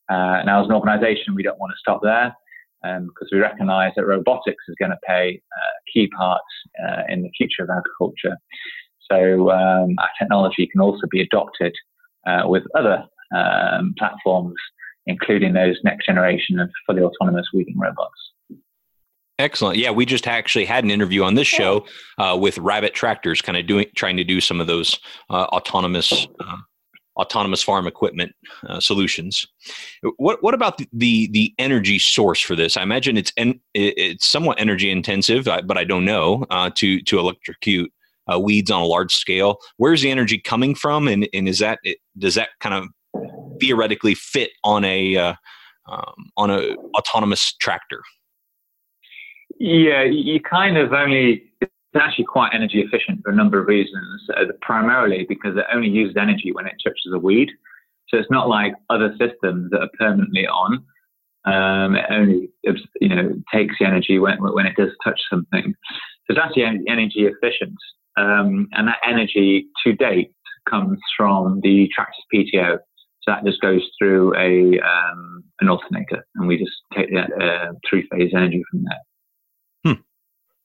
Uh, 0.09 0.43
now, 0.45 0.61
as 0.61 0.67
an 0.67 0.75
organisation, 0.75 1.35
we 1.35 1.43
don't 1.43 1.59
want 1.59 1.71
to 1.71 1.79
stop 1.79 2.01
there 2.03 2.35
um, 2.83 3.07
because 3.07 3.29
we 3.31 3.39
recognise 3.39 3.91
that 3.95 4.05
robotics 4.05 4.63
is 4.67 4.75
going 4.79 4.91
to 4.91 4.99
play 5.05 5.41
a 5.55 5.91
key 5.91 6.07
part 6.07 6.41
in 7.09 7.23
the 7.23 7.31
future 7.37 7.63
of 7.63 7.69
agriculture. 7.69 8.37
So 9.11 9.51
um, 9.51 9.95
our 9.99 10.09
technology 10.19 10.67
can 10.67 10.81
also 10.81 11.07
be 11.09 11.21
adopted 11.21 11.73
uh, 12.25 12.43
with 12.45 12.63
other 12.75 13.03
um, 13.35 13.93
platforms, 13.97 14.55
including 15.05 15.53
those 15.53 15.77
next 15.83 16.05
generation 16.05 16.59
of 16.59 16.69
fully 16.85 17.01
autonomous 17.01 17.47
weeding 17.53 17.77
robots. 17.77 18.32
Excellent. 19.39 19.77
Yeah, 19.77 19.89
we 19.89 20.05
just 20.05 20.27
actually 20.27 20.65
had 20.65 20.83
an 20.83 20.91
interview 20.91 21.23
on 21.23 21.33
this 21.33 21.47
show 21.47 21.85
uh, 22.19 22.37
with 22.39 22.57
Rabbit 22.59 22.93
Tractors, 22.93 23.41
kind 23.41 23.57
of 23.57 23.65
doing, 23.65 23.87
trying 23.95 24.15
to 24.17 24.23
do 24.23 24.39
some 24.39 24.61
of 24.61 24.67
those 24.67 24.99
uh, 25.31 25.45
autonomous, 25.45 26.27
uh, 26.39 26.57
autonomous 27.15 27.63
farm 27.63 27.87
equipment 27.87 28.31
uh, 28.69 28.79
solutions. 28.79 29.43
What 30.17 30.43
what 30.43 30.53
about 30.53 30.77
the, 30.77 30.87
the, 30.93 31.29
the 31.31 31.53
energy 31.57 31.97
source 31.97 32.39
for 32.41 32.55
this? 32.55 32.77
I 32.77 32.83
imagine 32.83 33.17
it's 33.17 33.33
en- 33.35 33.59
it's 33.73 34.27
somewhat 34.27 34.59
energy 34.59 34.91
intensive, 34.91 35.47
uh, 35.47 35.63
but 35.65 35.79
I 35.79 35.83
don't 35.83 36.05
know 36.05 36.45
uh, 36.51 36.69
to 36.75 37.01
to 37.01 37.17
electrocute 37.17 37.91
weeds 38.39 38.69
on 38.69 38.83
a 38.83 38.85
large 38.85 39.13
scale. 39.13 39.57
Where's 39.77 40.03
the 40.03 40.11
energy 40.11 40.37
coming 40.37 40.75
from, 40.75 41.07
and 41.07 41.27
and 41.33 41.49
is 41.49 41.57
that 41.57 41.79
does 42.19 42.35
that 42.35 42.49
kind 42.59 42.75
of 42.75 42.87
theoretically 43.59 44.13
fit 44.13 44.51
on 44.63 44.85
a 44.85 45.17
um, 45.17 46.31
on 46.37 46.51
a 46.51 46.75
autonomous 46.95 47.55
tractor? 47.59 48.03
Yeah, 49.59 50.03
you 50.03 50.39
kind 50.41 50.77
of 50.77 50.93
only, 50.93 51.43
it's 51.61 51.71
actually 51.95 52.25
quite 52.25 52.51
energy 52.53 52.81
efficient 52.81 53.21
for 53.23 53.31
a 53.31 53.35
number 53.35 53.59
of 53.59 53.67
reasons. 53.67 54.21
Uh, 54.35 54.45
primarily 54.61 55.25
because 55.27 55.55
it 55.57 55.65
only 55.73 55.89
uses 55.89 56.15
energy 56.19 56.51
when 56.51 56.65
it 56.65 56.73
touches 56.83 57.11
a 57.13 57.19
weed. 57.19 57.49
So 58.09 58.17
it's 58.17 58.31
not 58.31 58.49
like 58.49 58.73
other 58.89 59.11
systems 59.19 59.71
that 59.71 59.81
are 59.81 59.89
permanently 59.97 60.47
on. 60.47 60.83
Um, 61.45 61.95
it 61.95 62.05
only, 62.09 62.49
you 63.01 63.09
know, 63.09 63.33
takes 63.53 63.75
the 63.79 63.85
energy 63.85 64.19
when, 64.19 64.37
when 64.41 64.65
it 64.65 64.75
does 64.75 64.91
touch 65.03 65.19
something. 65.29 65.73
So 66.25 66.35
it's 66.35 66.39
actually 66.41 66.63
energy 66.87 67.27
efficient. 67.27 67.77
Um, 68.17 68.67
and 68.73 68.87
that 68.87 68.99
energy 69.07 69.67
to 69.83 69.93
date 69.93 70.33
comes 70.69 70.99
from 71.17 71.59
the 71.63 71.89
tractor's 71.93 72.23
PTO. 72.33 72.77
So 73.23 73.31
that 73.31 73.45
just 73.45 73.61
goes 73.61 73.81
through 73.97 74.35
a 74.35 74.79
um, 74.81 75.43
an 75.61 75.69
alternator, 75.69 76.25
and 76.35 76.47
we 76.47 76.57
just 76.57 76.73
take 76.93 77.09
that 77.13 77.31
uh, 77.41 77.73
three 77.89 78.05
phase 78.11 78.31
energy 78.35 78.61
from 78.69 78.83
there. 78.83 78.99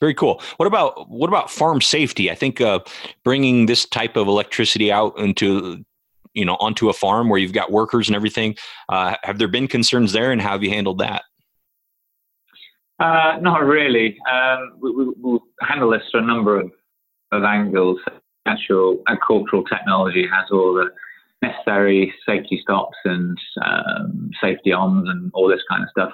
Very 0.00 0.14
cool. 0.14 0.40
What 0.59 0.67
about 0.67 1.11
what 1.11 1.28
about 1.28 1.50
farm 1.50 1.81
safety? 1.81 2.31
I 2.31 2.35
think 2.35 2.61
uh, 2.61 2.81
bringing 3.25 3.67
this 3.67 3.85
type 3.85 4.17
of 4.17 4.28
electricity 4.28 4.93
out 4.93 5.19
into 5.19 5.85
you 6.35 6.45
know 6.45 6.57
onto 6.61 6.88
a 6.88 6.93
farm 6.93 7.28
where 7.28 7.38
you've 7.38 7.52
got 7.52 7.73
workers 7.73 8.09
and 8.09 8.14
everything. 8.14 8.57
Uh, 8.88 9.17
have 9.25 9.38
there 9.38 9.49
been 9.49 9.67
concerns 9.67 10.12
there, 10.12 10.31
and 10.31 10.40
how 10.40 10.52
have 10.52 10.62
you 10.62 10.71
handled 10.71 10.99
that? 10.99 11.23
Uh, 13.00 13.38
not 13.40 13.64
really. 13.64 14.19
Um, 14.31 14.73
we, 14.81 14.90
we, 14.90 15.12
will 15.21 15.40
handle 15.61 15.90
this 15.90 16.02
from 16.11 16.25
a 16.25 16.26
number 16.26 16.61
of, 16.61 16.71
of 17.33 17.45
angles. 17.45 17.99
Actual 18.47 19.02
agricultural 19.09 19.64
technology 19.64 20.26
has 20.33 20.47
all 20.50 20.75
the 20.75 20.90
necessary 21.43 22.12
safety 22.26 22.59
stops 22.62 22.97
and 23.05 23.38
um, 23.64 24.31
safety 24.43 24.73
ons 24.73 25.09
and 25.09 25.31
all 25.35 25.49
this 25.49 25.61
kind 25.71 25.85
of 25.85 25.90
stuff. 25.90 26.12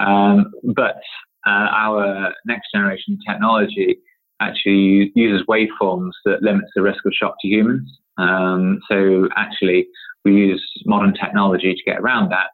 Um, 0.00 0.52
but 0.74 1.00
uh, 1.46 1.68
our 1.72 2.34
next 2.44 2.68
generation 2.74 3.18
technology 3.26 3.98
actually 4.40 5.12
uses 5.14 5.46
waveforms 5.48 6.10
that 6.24 6.42
limits 6.42 6.68
the 6.74 6.82
risk 6.82 7.04
of 7.06 7.12
shock 7.14 7.34
to 7.40 7.48
humans. 7.48 7.90
Um, 8.18 8.80
so 8.90 9.28
actually, 9.36 9.86
we 10.24 10.34
use 10.34 10.64
modern 10.84 11.14
technology 11.14 11.74
to 11.74 11.90
get 11.90 12.00
around 12.00 12.30
that. 12.30 12.50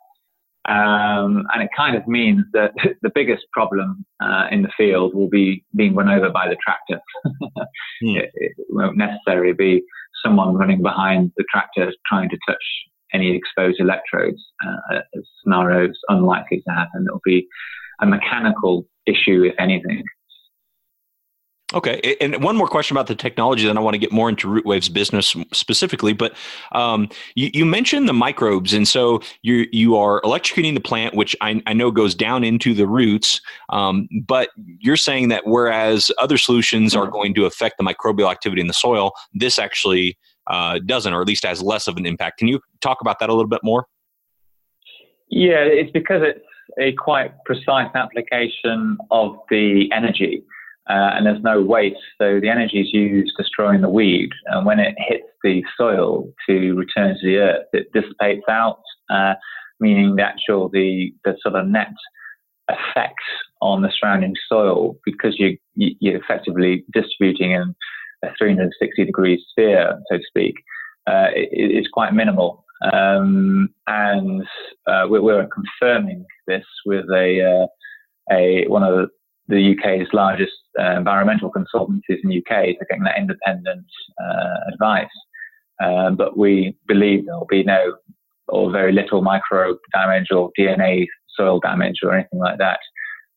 Um, 0.68 1.44
and 1.52 1.62
it 1.62 1.70
kind 1.76 1.96
of 1.96 2.06
means 2.06 2.44
that 2.52 2.72
the 3.02 3.10
biggest 3.14 3.44
problem 3.52 4.04
uh, 4.22 4.46
in 4.50 4.62
the 4.62 4.70
field 4.76 5.14
will 5.14 5.28
be 5.28 5.64
being 5.74 5.94
run 5.94 6.08
over 6.08 6.30
by 6.30 6.48
the 6.48 6.56
tractor. 6.62 7.00
hmm. 7.24 8.16
it, 8.16 8.30
it, 8.34 8.52
won't 8.70 8.96
necessarily 8.96 9.52
be 9.52 9.82
someone 10.24 10.54
running 10.54 10.82
behind 10.82 11.32
the 11.36 11.44
tractor 11.50 11.92
trying 12.06 12.28
to 12.28 12.38
touch 12.48 12.62
any 13.12 13.36
exposed 13.36 13.80
electrodes. 13.80 14.40
Uh, 14.64 15.00
scenario 15.42 15.90
is 15.90 15.98
unlikely 16.08 16.62
to 16.66 16.74
happen. 16.74 17.04
It'll 17.06 17.20
be 17.24 17.46
a 18.02 18.06
mechanical 18.06 18.86
issue, 19.06 19.44
if 19.44 19.54
anything. 19.58 20.02
Okay, 21.74 22.16
and 22.20 22.42
one 22.42 22.54
more 22.54 22.66
question 22.66 22.94
about 22.94 23.06
the 23.06 23.14
technology. 23.14 23.66
Then 23.66 23.78
I 23.78 23.80
want 23.80 23.94
to 23.94 23.98
get 23.98 24.12
more 24.12 24.28
into 24.28 24.46
Rootwave's 24.46 24.90
business 24.90 25.34
specifically. 25.54 26.12
But 26.12 26.34
um, 26.72 27.08
you, 27.34 27.50
you, 27.54 27.64
mentioned 27.64 28.08
the 28.08 28.12
microbes, 28.12 28.74
and 28.74 28.86
so 28.86 29.22
you 29.40 29.66
you 29.72 29.96
are 29.96 30.20
electrocuting 30.20 30.74
the 30.74 30.80
plant, 30.80 31.14
which 31.14 31.34
I, 31.40 31.62
I 31.66 31.72
know 31.72 31.90
goes 31.90 32.14
down 32.14 32.44
into 32.44 32.74
the 32.74 32.86
roots. 32.86 33.40
Um, 33.70 34.06
but 34.26 34.50
you're 34.80 34.98
saying 34.98 35.28
that 35.28 35.46
whereas 35.46 36.10
other 36.18 36.36
solutions 36.36 36.94
are 36.94 37.06
going 37.06 37.32
to 37.34 37.46
affect 37.46 37.78
the 37.78 37.84
microbial 37.84 38.30
activity 38.30 38.60
in 38.60 38.66
the 38.66 38.74
soil, 38.74 39.12
this 39.32 39.58
actually 39.58 40.18
uh, 40.48 40.78
doesn't, 40.84 41.14
or 41.14 41.22
at 41.22 41.26
least 41.26 41.46
has 41.46 41.62
less 41.62 41.86
of 41.88 41.96
an 41.96 42.04
impact. 42.04 42.38
Can 42.38 42.48
you 42.48 42.60
talk 42.82 43.00
about 43.00 43.18
that 43.20 43.30
a 43.30 43.32
little 43.32 43.48
bit 43.48 43.60
more? 43.64 43.86
Yeah, 45.30 45.60
it's 45.60 45.90
because 45.90 46.20
it's 46.22 46.44
a 46.80 46.92
quite 46.92 47.32
precise 47.44 47.90
application 47.94 48.96
of 49.10 49.36
the 49.50 49.88
energy. 49.92 50.44
Uh, 50.90 51.14
and 51.14 51.26
there's 51.26 51.42
no 51.42 51.62
waste. 51.62 52.00
So 52.18 52.40
the 52.40 52.48
energy 52.48 52.80
is 52.80 52.92
used 52.92 53.32
destroying 53.38 53.82
the 53.82 53.88
weed. 53.88 54.30
And 54.46 54.66
when 54.66 54.80
it 54.80 54.94
hits 54.98 55.28
the 55.44 55.62
soil 55.76 56.28
to 56.48 56.74
return 56.74 57.14
to 57.14 57.26
the 57.26 57.36
earth, 57.36 57.66
it 57.72 57.92
dissipates 57.92 58.44
out, 58.50 58.80
uh, 59.08 59.34
meaning 59.78 60.16
the 60.16 60.22
actual, 60.22 60.68
the, 60.68 61.12
the 61.24 61.36
sort 61.40 61.54
of 61.54 61.68
net 61.68 61.92
effect 62.68 63.20
on 63.60 63.82
the 63.82 63.92
surrounding 63.98 64.34
soil, 64.48 64.96
because 65.04 65.38
you, 65.38 65.56
you're 65.76 66.16
effectively 66.16 66.84
distributing 66.92 67.52
in 67.52 67.74
a 68.24 68.28
360 68.36 69.04
degree 69.04 69.44
sphere, 69.50 70.00
so 70.10 70.16
to 70.16 70.22
speak, 70.26 70.54
uh, 71.06 71.28
is 71.34 71.86
quite 71.92 72.12
minimal. 72.12 72.61
Um, 72.90 73.68
and 73.86 74.42
uh, 74.86 75.06
we're, 75.08 75.22
we're, 75.22 75.46
confirming 75.46 76.24
this 76.48 76.64
with 76.84 77.04
a, 77.10 77.68
uh, 78.30 78.34
a 78.34 78.66
one 78.66 78.82
of 78.82 79.08
the 79.48 79.76
UK's 79.76 80.08
largest 80.12 80.52
uh, 80.80 80.96
environmental 80.96 81.50
consultancies 81.52 82.18
in 82.22 82.30
the 82.30 82.38
UK, 82.38 82.74
so 82.78 82.86
getting 82.88 83.04
that 83.04 83.18
independent 83.18 83.86
uh, 84.20 84.72
advice. 84.72 85.06
Um, 85.82 86.16
but 86.16 86.36
we 86.36 86.76
believe 86.86 87.26
there 87.26 87.36
will 87.36 87.46
be 87.46 87.62
no 87.62 87.94
or 88.48 88.70
very 88.70 88.92
little 88.92 89.22
micro 89.22 89.76
damage 89.92 90.28
or 90.30 90.50
DNA 90.58 91.06
soil 91.36 91.60
damage 91.60 92.00
or 92.02 92.14
anything 92.14 92.38
like 92.38 92.58
that. 92.58 92.80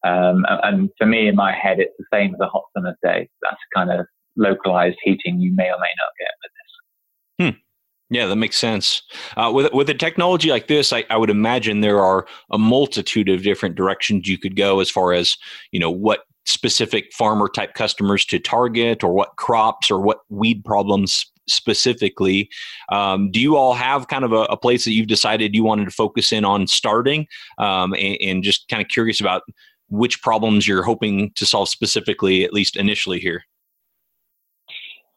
Um, 0.05 0.45
and 0.63 0.89
for 0.97 1.07
me, 1.07 1.27
in 1.27 1.35
my 1.35 1.51
head, 1.51 1.79
it's 1.79 1.95
the 1.97 2.05
same 2.13 2.33
as 2.33 2.39
a 2.39 2.47
hot 2.47 2.63
summer's 2.75 2.97
day. 3.03 3.27
That's 3.41 3.57
kind 3.73 3.91
of 3.91 4.05
localized 4.35 4.97
heating 5.03 5.39
you 5.39 5.53
may 5.55 5.65
or 5.65 5.79
may 5.79 5.93
not 5.97 6.11
get 6.19 6.31
with 6.43 6.51
this. 6.57 7.55
Hmm. 7.55 7.64
Yeah, 8.09 8.27
that 8.27 8.35
makes 8.35 8.57
sense. 8.57 9.01
Uh, 9.35 9.51
with 9.53 9.73
with 9.73 9.89
a 9.89 9.93
technology 9.93 10.49
like 10.49 10.67
this, 10.67 10.93
I, 10.93 11.05
I 11.09 11.17
would 11.17 11.31
imagine 11.31 11.81
there 11.81 12.01
are 12.01 12.27
a 12.51 12.57
multitude 12.57 13.29
of 13.29 13.41
different 13.41 13.75
directions 13.75 14.27
you 14.27 14.37
could 14.37 14.55
go 14.55 14.79
as 14.79 14.91
far 14.91 15.13
as 15.13 15.37
you 15.71 15.79
know 15.79 15.89
what 15.89 16.21
specific 16.45 17.11
farmer 17.11 17.49
type 17.49 17.73
customers 17.73 18.23
to 18.25 18.37
target, 18.37 19.03
or 19.03 19.11
what 19.11 19.35
crops, 19.37 19.89
or 19.89 19.99
what 19.99 20.19
weed 20.29 20.63
problems 20.63 21.31
specifically. 21.47 22.49
Um, 22.91 23.31
do 23.31 23.39
you 23.39 23.55
all 23.55 23.73
have 23.73 24.07
kind 24.07 24.23
of 24.23 24.31
a, 24.31 24.43
a, 24.45 24.57
place 24.57 24.83
that 24.85 24.93
you've 24.93 25.07
decided 25.07 25.53
you 25.53 25.63
wanted 25.63 25.85
to 25.85 25.91
focus 25.91 26.31
in 26.31 26.45
on 26.45 26.67
starting, 26.67 27.27
um, 27.57 27.93
and, 27.93 28.17
and 28.21 28.43
just 28.43 28.67
kind 28.67 28.81
of 28.81 28.87
curious 28.87 29.19
about 29.19 29.41
which 29.89 30.21
problems 30.21 30.67
you're 30.67 30.83
hoping 30.83 31.31
to 31.35 31.45
solve 31.45 31.69
specifically, 31.69 32.43
at 32.43 32.53
least 32.53 32.75
initially 32.75 33.19
here? 33.19 33.43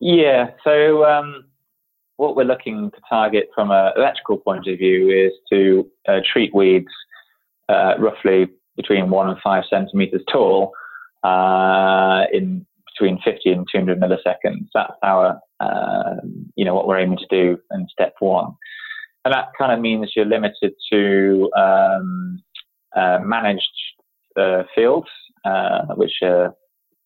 Yeah. 0.01 0.51
So 0.65 1.05
um, 1.05 1.45
what 2.19 2.37
we're 2.37 2.45
looking 2.45 2.91
to 2.91 3.01
target 3.09 3.49
from 3.55 3.71
an 3.71 3.93
electrical 3.97 4.37
point 4.37 4.67
of 4.67 4.77
view 4.77 5.09
is 5.09 5.33
to 5.51 5.89
uh, 6.09 6.19
treat 6.31 6.53
weeds 6.53 6.93
uh, 7.69 7.95
roughly 7.99 8.49
between 8.77 9.09
one 9.09 9.29
and 9.29 9.39
five 9.43 9.63
centimeters 9.71 10.23
tall 10.31 10.73
uh, 11.23 12.25
in 12.33 12.67
between 12.93 13.21
50 13.25 13.53
and 13.53 13.67
200 13.73 14.01
milliseconds. 14.01 14.67
That's 14.75 14.93
our, 15.05 15.39
um, 15.61 16.51
you 16.57 16.65
know, 16.65 16.75
what 16.75 16.89
we're 16.89 16.99
aiming 16.99 17.19
to 17.19 17.27
do 17.31 17.59
in 17.73 17.87
step 17.91 18.15
one. 18.19 18.53
And 19.25 19.33
that 19.33 19.53
kind 19.57 19.73
of 19.73 19.81
means 19.81 20.13
you're 20.17 20.25
limited 20.25 20.73
to 20.93 21.51
um, 21.57 22.43
uh, 22.97 23.19
managed 23.23 23.63
uh, 24.37 24.65
fields, 24.75 25.09
uh, 25.45 25.85
which 25.95 26.15
are 26.23 26.53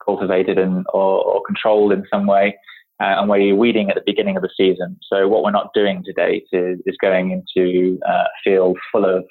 cultivated 0.03 0.59
and 0.59 0.87
or, 0.95 1.23
or 1.23 1.43
controlled 1.47 1.93
in 1.93 2.07
some 2.11 2.27
way 2.27 2.57
uh, 3.03 3.21
and 3.21 3.45
you're 3.45 3.57
weeding 3.57 3.91
at 3.91 3.97
the 3.97 4.03
beginning 4.07 4.37
of 4.37 4.43
the 4.43 4.51
season. 4.57 4.97
So 5.03 5.27
what 5.27 5.43
we're 5.43 5.51
not 5.51 5.75
doing 5.75 6.05
to 6.05 6.13
date 6.13 6.47
is, 6.53 6.79
is 6.87 6.97
going 7.01 7.33
into 7.33 7.99
uh, 8.09 8.13
a 8.13 8.29
field 8.45 8.79
full 8.93 9.05
of 9.05 9.25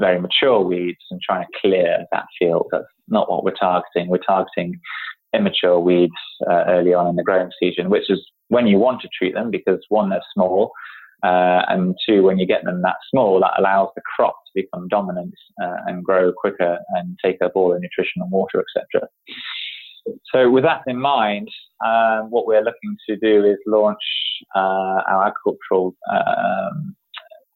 very 0.00 0.20
mature 0.20 0.60
weeds 0.60 0.98
and 1.10 1.20
trying 1.20 1.44
to 1.44 1.58
clear 1.60 1.98
that 2.10 2.24
field. 2.38 2.66
That's 2.72 2.84
not 3.06 3.30
what 3.30 3.44
we're 3.44 3.52
targeting. 3.52 4.08
We're 4.08 4.18
targeting 4.18 4.80
immature 5.32 5.78
weeds 5.78 6.12
uh, 6.50 6.64
early 6.66 6.92
on 6.92 7.06
in 7.06 7.16
the 7.16 7.22
growing 7.22 7.50
season, 7.60 7.90
which 7.90 8.10
is 8.10 8.20
when 8.48 8.66
you 8.66 8.78
want 8.78 9.00
to 9.02 9.08
treat 9.16 9.34
them 9.34 9.50
because 9.50 9.78
one, 9.88 10.10
they're 10.10 10.22
small, 10.34 10.72
uh, 11.22 11.62
and 11.68 11.94
two, 12.08 12.22
when 12.22 12.38
you 12.38 12.46
get 12.46 12.64
them 12.64 12.82
that 12.82 12.96
small, 13.10 13.38
that 13.40 13.52
allows 13.58 13.90
the 13.94 14.02
crop 14.16 14.34
to 14.46 14.62
become 14.62 14.88
dominant 14.88 15.34
uh, 15.62 15.76
and 15.86 16.02
grow 16.02 16.32
quicker 16.32 16.78
and 16.90 17.18
take 17.22 17.36
up 17.44 17.52
all 17.54 17.68
the 17.68 17.78
nutrition 17.78 18.22
and 18.22 18.30
water, 18.30 18.64
etc. 18.76 19.06
So, 20.32 20.50
with 20.50 20.64
that 20.64 20.82
in 20.86 20.98
mind, 20.98 21.48
um, 21.84 22.30
what 22.30 22.46
we're 22.46 22.62
looking 22.62 22.96
to 23.08 23.16
do 23.16 23.44
is 23.44 23.58
launch 23.66 23.98
uh, 24.54 25.02
our 25.08 25.26
agricultural 25.26 25.94
um, 26.10 26.96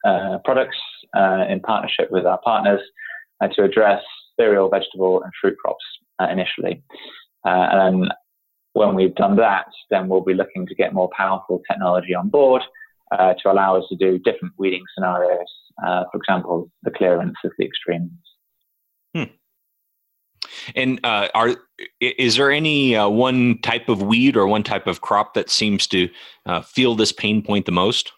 uh, 0.05 0.39
products 0.45 0.77
uh, 1.17 1.45
in 1.49 1.61
partnership 1.61 2.11
with 2.11 2.27
our 2.27 2.39
partners 2.45 2.81
uh, 3.41 3.49
to 3.49 3.63
address 3.63 4.03
cereal, 4.39 4.69
vegetable, 4.69 5.23
and 5.23 5.33
fruit 5.41 5.57
crops 5.59 5.85
uh, 6.21 6.29
initially. 6.31 6.83
Uh, 7.47 7.69
and 7.71 8.03
then 8.03 8.09
when 8.75 8.95
we've 8.95 9.15
done 9.15 9.37
that, 9.37 9.67
then 9.91 10.09
we'll 10.09 10.21
be 10.21 10.35
looking 10.35 10.67
to 10.67 10.75
get 10.75 10.93
more 10.93 11.09
powerful 11.17 11.63
technology 11.71 12.15
on 12.15 12.29
board 12.29 12.63
to 13.13 13.51
allow 13.51 13.77
us 13.77 13.85
to 13.89 13.95
do 13.95 14.19
different 14.19 14.53
weeding 14.59 14.83
scenarios. 14.93 15.47
for 15.81 16.17
example, 16.17 16.69
the 16.83 16.91
clearance 16.91 17.37
of 17.45 17.53
the 17.59 17.65
extremes. 17.65 18.11
Hmm. 19.15 19.23
And 20.75 21.01
uh, 21.05 21.29
are 21.35 21.57
is 22.01 22.37
there 22.37 22.51
any 22.51 22.97
uh, 22.97 23.09
one 23.09 23.59
type 23.63 23.89
of 23.89 24.03
weed 24.03 24.37
or 24.37 24.47
one 24.47 24.63
type 24.63 24.87
of 24.87 25.01
crop 25.01 25.35
that 25.35 25.51
seems 25.51 25.87
to 25.89 26.09
uh, 26.47 26.61
feel 26.63 26.95
this 26.95 27.13
pain 27.13 27.43
point 27.43 27.67
the 27.67 27.73
most? 27.73 28.13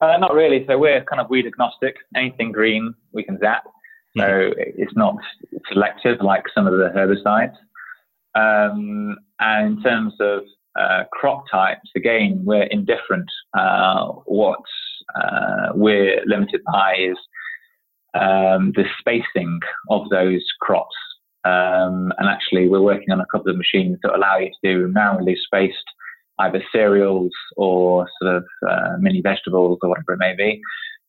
Uh, 0.00 0.16
not 0.18 0.32
really. 0.32 0.64
So 0.66 0.78
we're 0.78 1.04
kind 1.04 1.20
of 1.20 1.28
weed 1.28 1.46
agnostic. 1.46 1.96
Anything 2.14 2.52
green 2.52 2.94
we 3.12 3.24
can 3.24 3.38
zap. 3.38 3.64
So 4.16 4.22
mm-hmm. 4.22 4.60
it's 4.76 4.94
not 4.96 5.16
selective 5.72 6.20
like 6.20 6.44
some 6.54 6.66
of 6.66 6.72
the 6.74 6.90
herbicides. 6.94 7.56
Um, 8.34 9.16
and 9.40 9.78
in 9.78 9.82
terms 9.82 10.14
of 10.20 10.42
uh, 10.78 11.04
crop 11.12 11.44
types, 11.50 11.90
again, 11.96 12.42
we're 12.44 12.64
indifferent. 12.64 13.28
Uh, 13.58 14.06
what 14.26 14.60
we're 15.74 16.22
limited 16.26 16.60
by 16.72 16.94
is 16.96 17.16
um, 18.18 18.72
the 18.74 18.84
spacing 18.98 19.60
of 19.90 20.08
those 20.10 20.44
crops. 20.60 20.94
Um, 21.44 22.12
and 22.18 22.28
actually, 22.28 22.68
we're 22.68 22.82
working 22.82 23.10
on 23.10 23.20
a 23.20 23.26
couple 23.32 23.50
of 23.50 23.56
machines 23.56 23.98
that 24.02 24.14
allow 24.14 24.38
you 24.38 24.50
to 24.50 24.56
do 24.62 24.92
narrowly 24.92 25.36
spaced 25.44 25.76
either 26.40 26.62
cereals 26.72 27.32
or 27.56 28.06
sort 28.20 28.36
of 28.36 28.44
uh, 28.68 28.96
mini 29.00 29.20
vegetables 29.20 29.78
or 29.82 29.88
whatever 29.88 30.12
it 30.12 30.18
may 30.18 30.34
be, 30.36 30.60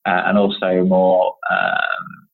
uh, 0.05 0.23
and 0.25 0.37
also 0.37 0.83
more 0.83 1.35
um, 1.51 2.27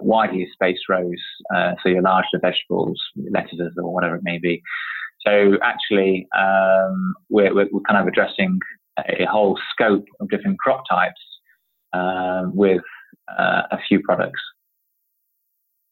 widely 0.00 0.48
spaced 0.52 0.88
rows, 0.88 1.20
uh, 1.54 1.72
so 1.82 1.88
your 1.88 2.02
larger 2.02 2.38
vegetables, 2.40 3.00
lettuces, 3.30 3.72
or 3.76 3.92
whatever 3.92 4.16
it 4.16 4.22
may 4.22 4.38
be. 4.38 4.62
So 5.26 5.58
actually, 5.62 6.28
um, 6.38 7.14
we're, 7.28 7.54
we're, 7.54 7.68
kind 7.86 8.00
of 8.00 8.06
addressing 8.06 8.58
a 8.98 9.24
whole 9.26 9.58
scope 9.72 10.04
of 10.20 10.28
different 10.30 10.58
crop 10.58 10.84
types 10.88 11.20
um, 11.92 12.54
with 12.54 12.82
uh, 13.38 13.62
a 13.70 13.78
few 13.88 14.00
products. 14.00 14.40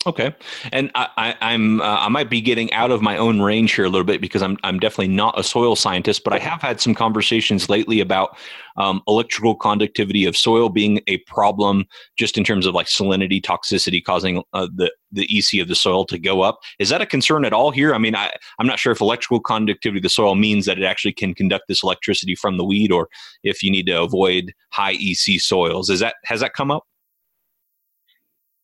Okay, 0.06 0.32
and 0.70 0.88
I, 0.94 1.34
I, 1.40 1.52
am 1.52 1.80
uh, 1.80 1.84
I 1.84 2.08
might 2.08 2.30
be 2.30 2.40
getting 2.40 2.72
out 2.72 2.92
of 2.92 3.02
my 3.02 3.16
own 3.16 3.42
range 3.42 3.74
here 3.74 3.84
a 3.84 3.88
little 3.88 4.04
bit 4.04 4.20
because 4.20 4.40
I'm 4.40 4.56
I'm 4.62 4.78
definitely 4.78 5.12
not 5.12 5.36
a 5.36 5.42
soil 5.42 5.74
scientist, 5.74 6.22
but 6.22 6.32
I 6.32 6.38
have 6.38 6.62
had 6.62 6.80
some 6.80 6.94
conversations 6.94 7.68
lately 7.68 7.98
about 7.98 8.38
um, 8.76 9.02
electrical 9.08 9.56
conductivity 9.56 10.24
of 10.24 10.36
soil 10.36 10.68
being 10.68 11.00
a 11.08 11.18
problem, 11.26 11.86
just 12.16 12.38
in 12.38 12.44
terms 12.44 12.66
of 12.66 12.74
like 12.74 12.86
salinity, 12.86 13.42
toxicity, 13.42 14.02
causing 14.02 14.44
uh, 14.52 14.68
the 14.72 14.92
the 15.10 15.26
EC 15.36 15.60
of 15.60 15.66
the 15.66 15.74
soil 15.74 16.04
to 16.04 16.20
go 16.20 16.40
up. 16.40 16.60
Is 16.78 16.88
that 16.90 17.02
a 17.02 17.06
concern 17.06 17.44
at 17.44 17.52
all 17.52 17.72
here? 17.72 17.92
I 17.92 17.98
mean, 17.98 18.14
I 18.14 18.30
I'm 18.60 18.66
not 18.68 18.78
sure 18.78 18.92
if 18.92 19.00
electrical 19.00 19.40
conductivity 19.40 19.98
of 19.98 20.04
the 20.04 20.08
soil 20.08 20.36
means 20.36 20.66
that 20.66 20.78
it 20.78 20.84
actually 20.84 21.14
can 21.14 21.34
conduct 21.34 21.64
this 21.66 21.82
electricity 21.82 22.36
from 22.36 22.58
the 22.58 22.64
weed, 22.64 22.92
or 22.92 23.08
if 23.42 23.60
you 23.60 23.72
need 23.72 23.86
to 23.86 24.02
avoid 24.02 24.54
high 24.70 24.94
EC 25.00 25.40
soils. 25.40 25.90
Is 25.90 25.98
that 25.98 26.14
has 26.26 26.38
that 26.38 26.54
come 26.54 26.70
up? 26.70 26.84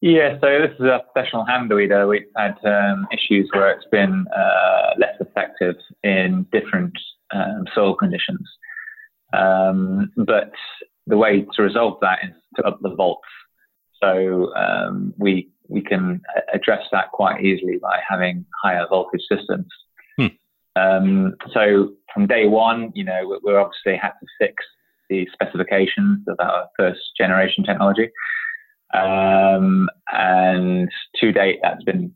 Yeah, 0.03 0.37
so 0.41 0.59
this 0.59 0.75
is 0.81 0.85
a 0.85 1.01
professional 1.13 1.45
hand 1.45 1.71
weeder. 1.73 2.09
We've 2.09 2.23
had 2.37 2.57
um, 2.65 3.07
issues 3.13 3.49
where 3.53 3.71
it's 3.71 3.87
been 3.93 4.27
uh, 4.37 4.95
less 4.99 5.15
effective 5.21 5.77
in 6.03 6.45
different 6.51 6.93
um, 7.33 7.67
soil 7.73 7.95
conditions. 7.95 8.41
Um, 9.33 10.11
but 10.17 10.51
the 11.07 11.17
way 11.17 11.47
to 11.55 11.63
resolve 11.63 11.99
that 12.01 12.19
is 12.25 12.35
to 12.57 12.65
up 12.65 12.81
the 12.83 12.93
volts. 12.97 13.29
So 14.03 14.53
um, 14.57 15.15
we 15.19 15.49
we 15.69 15.81
can 15.81 16.21
address 16.53 16.83
that 16.91 17.13
quite 17.13 17.45
easily 17.45 17.79
by 17.81 18.01
having 18.07 18.45
higher 18.61 18.89
voltage 18.91 19.23
systems. 19.31 19.69
Hmm. 20.19 20.27
Um, 20.75 21.37
so 21.55 21.93
from 22.13 22.27
day 22.27 22.49
one, 22.49 22.91
you 22.97 23.05
know, 23.05 23.21
we, 23.29 23.39
we 23.45 23.57
obviously 23.57 23.97
had 23.97 24.15
to 24.21 24.27
fix 24.41 24.65
the 25.09 25.29
specifications 25.33 26.27
of 26.27 26.37
our 26.41 26.69
first 26.77 27.01
generation 27.17 27.63
technology. 27.63 28.11
Um, 28.93 29.89
and 30.13 30.91
to 31.21 31.33
date, 31.33 31.61
that's 31.63 31.85
been 31.85 32.15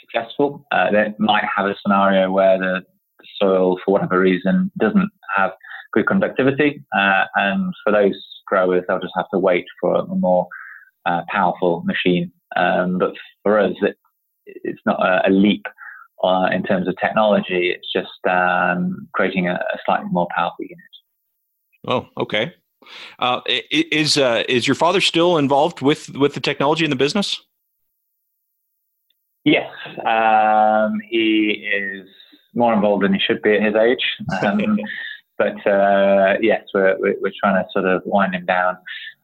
successful. 0.00 0.64
Uh, 0.72 0.90
they 0.90 1.14
might 1.18 1.44
have 1.54 1.66
a 1.66 1.74
scenario 1.82 2.30
where 2.30 2.58
the, 2.58 2.80
the, 3.18 3.26
soil, 3.40 3.78
for 3.84 3.92
whatever 3.92 4.20
reason, 4.20 4.70
doesn't 4.78 5.10
have 5.36 5.52
good 5.92 6.06
conductivity. 6.06 6.82
Uh, 6.96 7.24
and 7.36 7.72
for 7.82 7.92
those 7.92 8.14
growers, 8.46 8.84
they'll 8.86 9.00
just 9.00 9.14
have 9.16 9.28
to 9.32 9.38
wait 9.38 9.64
for 9.80 9.96
a 9.96 10.06
more 10.06 10.46
uh, 11.06 11.22
powerful 11.28 11.82
machine. 11.84 12.30
Um, 12.56 12.98
but 12.98 13.14
for 13.42 13.58
us, 13.58 13.74
it, 13.82 13.96
it's 14.46 14.80
not 14.86 15.00
a, 15.00 15.28
a 15.28 15.30
leap 15.30 15.64
uh, 16.22 16.48
in 16.52 16.62
terms 16.62 16.88
of 16.88 16.96
technology. 17.00 17.70
It's 17.70 17.92
just 17.92 18.10
um, 18.30 19.08
creating 19.14 19.48
a, 19.48 19.54
a 19.54 19.78
slightly 19.84 20.08
more 20.10 20.28
powerful 20.34 20.64
unit. 20.64 20.78
Oh, 21.86 22.06
okay. 22.16 22.52
Uh, 23.18 23.40
is 23.70 24.18
uh, 24.18 24.44
is 24.48 24.66
your 24.66 24.74
father 24.74 25.00
still 25.00 25.38
involved 25.38 25.80
with 25.80 26.08
with 26.10 26.34
the 26.34 26.40
technology 26.40 26.84
in 26.84 26.90
the 26.90 26.96
business? 26.96 27.40
Yes, 29.44 29.70
um, 30.06 31.00
he 31.08 31.68
is 31.74 32.08
more 32.54 32.72
involved 32.72 33.04
than 33.04 33.14
he 33.14 33.20
should 33.20 33.42
be 33.42 33.54
at 33.54 33.62
his 33.62 33.74
age. 33.74 34.04
Um, 34.44 34.78
but 35.38 35.66
uh, 35.66 36.36
yes, 36.40 36.62
we're, 36.72 36.96
we're 37.00 37.32
trying 37.40 37.62
to 37.62 37.68
sort 37.72 37.86
of 37.86 38.02
wind 38.04 38.34
him 38.34 38.46
down 38.46 38.76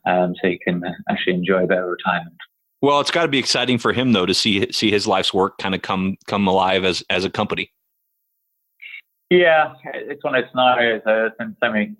um, 0.06 0.34
so 0.40 0.48
he 0.48 0.58
can 0.58 0.82
actually 1.08 1.34
enjoy 1.34 1.64
a 1.64 1.66
better 1.66 1.88
retirement. 1.88 2.34
Well, 2.80 3.00
it's 3.00 3.10
got 3.10 3.22
to 3.22 3.28
be 3.28 3.38
exciting 3.38 3.78
for 3.78 3.92
him 3.92 4.12
though 4.12 4.26
to 4.26 4.34
see 4.34 4.70
see 4.72 4.90
his 4.90 5.06
life's 5.06 5.34
work 5.34 5.58
kind 5.58 5.74
of 5.74 5.82
come 5.82 6.16
come 6.26 6.46
alive 6.46 6.84
as 6.84 7.02
as 7.10 7.24
a 7.24 7.30
company. 7.30 7.72
Yeah, 9.30 9.74
it's 9.94 10.24
one 10.24 10.34
of 10.34 10.42
those 10.42 10.50
scenarios. 10.50 11.02
There's 11.04 11.32
been 11.38 11.56
so 11.62 11.70
many 11.70 11.96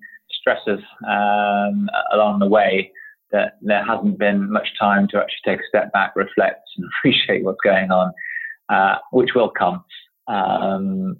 stresses 0.49 0.85
um, 1.07 1.89
along 2.13 2.39
the 2.41 2.47
way. 2.47 2.93
that 3.31 3.59
there 3.61 3.85
hasn't 3.85 4.19
been 4.19 4.51
much 4.51 4.69
time 4.81 5.07
to 5.09 5.19
actually 5.19 5.45
take 5.45 5.61
a 5.61 5.69
step 5.69 5.93
back, 5.93 6.17
reflect, 6.17 6.63
and 6.77 6.87
appreciate 6.99 7.45
what's 7.45 7.61
going 7.63 7.91
on, 7.91 8.13
uh, 8.71 8.97
which 9.13 9.31
will 9.35 9.51
come. 9.51 9.85
Um, 10.29 11.17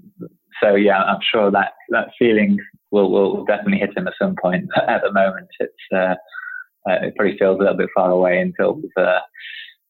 so 0.63 0.75
yeah, 0.75 1.03
I'm 1.03 1.21
sure 1.33 1.51
that 1.51 1.73
that 1.91 2.09
feeling 2.19 2.59
will 2.91 3.11
will 3.11 3.45
definitely 3.45 3.79
hit 3.79 3.97
him 3.97 4.09
at 4.09 4.15
some 4.21 4.37
point. 4.41 4.69
at 4.89 5.03
the 5.03 5.13
moment, 5.13 5.49
it's 5.61 5.75
uh, 5.93 6.15
uh, 6.89 7.07
it 7.07 7.15
probably 7.17 7.37
feels 7.39 7.57
a 7.59 7.63
little 7.63 7.77
bit 7.77 7.91
far 7.95 8.11
away 8.11 8.41
until 8.41 8.75
we've 8.75 8.91
uh, 8.97 9.21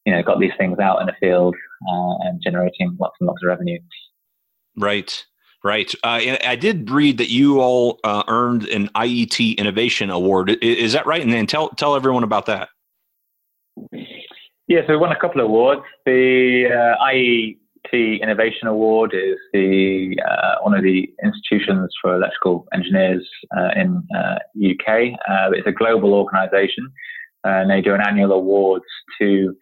you 0.04 0.12
know 0.12 0.22
got 0.22 0.40
these 0.40 0.52
things 0.58 0.78
out 0.78 1.00
in 1.00 1.06
the 1.06 1.14
field 1.20 1.54
uh, 1.88 2.14
and 2.26 2.42
generating 2.42 2.96
lots 3.00 3.16
and 3.20 3.28
lots 3.28 3.42
of 3.42 3.48
revenue. 3.48 3.78
Right. 4.76 5.24
Right. 5.64 5.92
Uh, 6.04 6.36
I 6.46 6.54
did 6.54 6.88
read 6.88 7.18
that 7.18 7.30
you 7.30 7.60
all 7.60 7.98
uh, 8.04 8.22
earned 8.28 8.68
an 8.68 8.88
IET 8.94 9.56
Innovation 9.56 10.08
Award. 10.08 10.56
Is 10.62 10.92
that 10.92 11.04
right? 11.04 11.20
And 11.20 11.32
then 11.32 11.46
tell 11.46 11.70
tell 11.70 11.96
everyone 11.96 12.22
about 12.22 12.46
that. 12.46 12.68
Yeah, 14.68 14.80
so 14.86 14.92
we 14.92 14.96
won 14.98 15.10
a 15.10 15.18
couple 15.18 15.40
of 15.40 15.46
awards. 15.46 15.82
The 16.06 16.66
uh, 16.70 17.02
IET 17.04 18.20
Innovation 18.20 18.68
Award 18.68 19.14
is 19.14 19.36
the 19.52 20.16
uh, 20.24 20.62
one 20.62 20.74
of 20.74 20.84
the 20.84 21.12
institutions 21.24 21.92
for 22.00 22.14
electrical 22.14 22.68
engineers 22.72 23.28
uh, 23.56 23.70
in 23.74 24.06
UK. 24.56 25.18
Uh, 25.28 25.50
it's 25.52 25.66
a 25.66 25.72
global 25.72 26.14
organisation, 26.14 26.88
and 27.42 27.68
they 27.68 27.80
do 27.80 27.94
an 27.94 28.00
annual 28.00 28.30
awards 28.30 28.84
to 29.20 29.56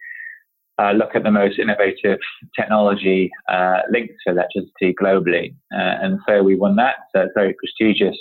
uh, 0.79 0.91
look 0.91 1.15
at 1.15 1.23
the 1.23 1.31
most 1.31 1.59
innovative 1.59 2.19
technology 2.55 3.31
uh, 3.49 3.79
linked 3.91 4.13
to 4.25 4.33
electricity 4.33 4.93
globally. 5.01 5.53
Uh, 5.73 5.97
and 6.03 6.19
so 6.27 6.43
we 6.43 6.55
won 6.55 6.75
that. 6.75 6.95
So 7.15 7.21
it's 7.21 7.31
a 7.35 7.39
very 7.39 7.55
prestigious 7.55 8.17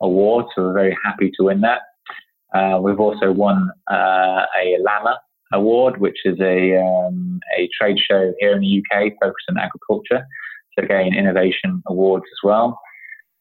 award. 0.00 0.46
So 0.54 0.62
we're 0.62 0.72
very 0.72 0.96
happy 1.04 1.32
to 1.36 1.44
win 1.44 1.60
that. 1.62 1.80
Uh, 2.54 2.78
we've 2.80 3.00
also 3.00 3.32
won 3.32 3.70
uh, 3.90 4.44
a 4.62 4.76
LAMMA 4.80 5.16
award, 5.52 6.00
which 6.00 6.18
is 6.24 6.38
a, 6.40 6.76
um, 6.80 7.40
a 7.58 7.68
trade 7.78 7.98
show 7.98 8.32
here 8.38 8.52
in 8.52 8.60
the 8.60 8.82
UK 8.82 9.12
focused 9.20 9.46
on 9.50 9.58
agriculture. 9.58 10.26
So 10.78 10.84
again, 10.84 11.14
innovation 11.14 11.82
awards 11.86 12.24
as 12.24 12.38
well. 12.44 12.78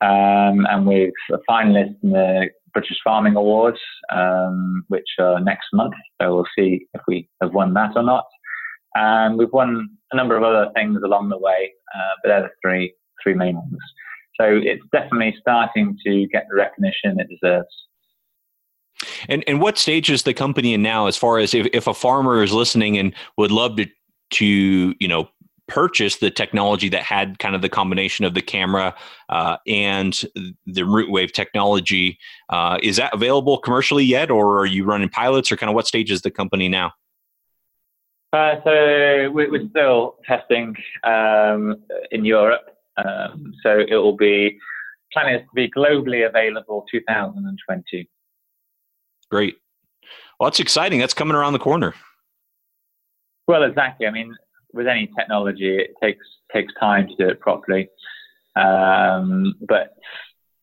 Um, 0.01 0.65
and 0.69 0.85
we're 0.85 1.11
a 1.31 1.37
finalist 1.49 1.95
in 2.03 2.11
the 2.11 2.49
British 2.73 2.97
Farming 3.03 3.35
Awards, 3.35 3.79
um, 4.11 4.83
which 4.89 5.07
are 5.19 5.39
next 5.39 5.67
month. 5.71 5.93
So 6.21 6.35
we'll 6.35 6.47
see 6.57 6.87
if 6.93 7.01
we 7.07 7.29
have 7.41 7.53
won 7.53 7.73
that 7.75 7.91
or 7.95 8.03
not. 8.03 8.25
And 8.95 9.37
we've 9.37 9.51
won 9.51 9.89
a 10.11 10.15
number 10.15 10.35
of 10.35 10.43
other 10.43 10.71
things 10.73 11.01
along 11.03 11.29
the 11.29 11.37
way, 11.37 11.73
uh, 11.93 12.13
but 12.23 12.29
they're 12.29 12.41
the 12.43 12.49
three 12.61 12.93
three 13.21 13.33
main 13.33 13.55
ones. 13.55 13.77
So 14.39 14.59
it's 14.61 14.83
definitely 14.91 15.35
starting 15.39 15.97
to 16.05 16.27
get 16.27 16.45
the 16.49 16.55
recognition 16.55 17.19
it 17.19 17.27
deserves. 17.29 17.67
And 19.27 19.43
and 19.47 19.61
what 19.61 19.77
stage 19.77 20.09
is 20.09 20.23
the 20.23 20.33
company 20.33 20.73
in 20.73 20.81
now, 20.81 21.07
as 21.07 21.17
far 21.17 21.37
as 21.37 21.53
if, 21.53 21.67
if 21.73 21.87
a 21.87 21.93
farmer 21.93 22.41
is 22.43 22.53
listening 22.53 22.97
and 22.97 23.13
would 23.37 23.51
love 23.51 23.75
to 23.77 23.85
to 24.31 24.95
you 24.99 25.07
know 25.07 25.29
purchase 25.67 26.17
the 26.17 26.29
technology 26.29 26.89
that 26.89 27.01
had 27.01 27.39
kind 27.39 27.55
of 27.55 27.61
the 27.61 27.69
combination 27.69 28.23
of 28.23 28.35
the 28.35 28.41
camera 28.41 28.93
uh, 29.29 29.57
and 29.67 30.23
the 30.67 30.81
RootWave 30.81 31.31
technology, 31.31 32.19
uh, 32.49 32.77
is 32.83 32.97
that 32.97 33.13
available 33.13 33.57
commercially 33.57 34.03
yet, 34.03 34.29
or 34.29 34.59
are 34.59 34.67
you 34.67 34.85
running 34.85 35.09
pilots, 35.09 35.51
or 35.51 35.57
kind 35.57 35.69
of 35.69 35.75
what 35.75 35.87
stage 35.87 36.11
is 36.11 36.21
the 36.21 36.31
company 36.31 36.69
now? 36.69 36.91
Uh, 38.35 38.55
so 38.65 38.71
we're, 39.31 39.49
we're, 39.49 39.69
still 39.69 40.17
testing 40.25 40.75
um, 41.05 41.77
in 42.11 42.25
Europe. 42.25 42.65
Um, 42.97 43.53
so 43.63 43.79
it 43.79 43.95
will 43.95 44.17
be 44.17 44.59
planning 45.13 45.39
to 45.39 45.45
be 45.55 45.69
globally 45.69 46.27
available 46.27 46.83
2020. 46.91 48.09
Great. 49.31 49.55
Well, 50.37 50.49
that's 50.49 50.59
exciting. 50.59 50.99
That's 50.99 51.13
coming 51.13 51.33
around 51.33 51.53
the 51.53 51.59
corner. 51.59 51.93
Well, 53.47 53.63
exactly. 53.63 54.05
I 54.05 54.11
mean, 54.11 54.35
with 54.73 54.87
any 54.87 55.09
technology, 55.17 55.77
it 55.77 55.91
takes 56.03 56.25
takes 56.53 56.73
time 56.77 57.07
to 57.07 57.15
do 57.15 57.29
it 57.29 57.39
properly. 57.39 57.87
Um, 58.57 59.55
but 59.61 59.95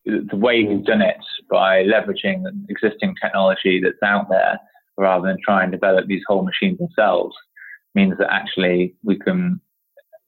the 0.05 0.35
way 0.35 0.63
we've 0.63 0.85
done 0.85 1.01
it 1.01 1.17
by 1.49 1.85
leveraging 1.85 2.43
existing 2.69 3.15
technology 3.19 3.81
that's 3.83 4.03
out 4.03 4.29
there 4.29 4.59
rather 4.95 5.27
than 5.27 5.37
try 5.43 5.63
and 5.63 5.71
develop 5.71 6.05
these 6.05 6.21
whole 6.27 6.43
machines 6.43 6.77
themselves 6.77 7.35
means 7.95 8.17
that 8.17 8.31
actually 8.31 8.95
we 9.03 9.17
can 9.17 9.59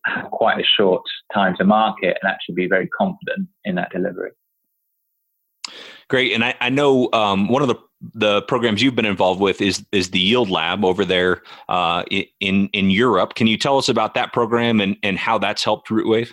have 0.06 0.30
quite 0.32 0.60
a 0.60 0.64
short 0.64 1.04
time 1.34 1.56
to 1.58 1.64
market 1.64 2.18
and 2.22 2.32
actually 2.32 2.56
be 2.56 2.68
very 2.68 2.88
confident 2.88 3.48
in 3.64 3.76
that 3.76 3.92
delivery. 3.92 4.32
Great, 6.08 6.34
and 6.34 6.44
I, 6.44 6.56
I 6.62 6.70
know 6.70 7.10
um, 7.14 7.48
one 7.50 7.62
of 7.62 7.68
the 7.68 7.76
the 8.14 8.44
programs 8.44 8.84
you've 8.84 8.96
been 8.96 9.06
involved 9.06 9.42
with 9.42 9.62
is 9.62 9.84
is 9.92 10.12
the 10.12 10.20
Yield 10.20 10.50
Lab 10.50 10.86
over 10.86 11.04
there 11.04 11.42
uh, 11.70 12.04
in 12.40 12.70
in 12.74 12.92
Europe. 12.92 13.34
Can 13.34 13.48
you 13.48 13.58
tell 13.58 13.78
us 13.78 13.90
about 13.90 14.14
that 14.14 14.32
program 14.32 14.80
and 14.82 14.98
and 15.02 15.18
how 15.18 15.40
that's 15.40 15.64
helped 15.64 15.90
RootWave? 15.90 16.32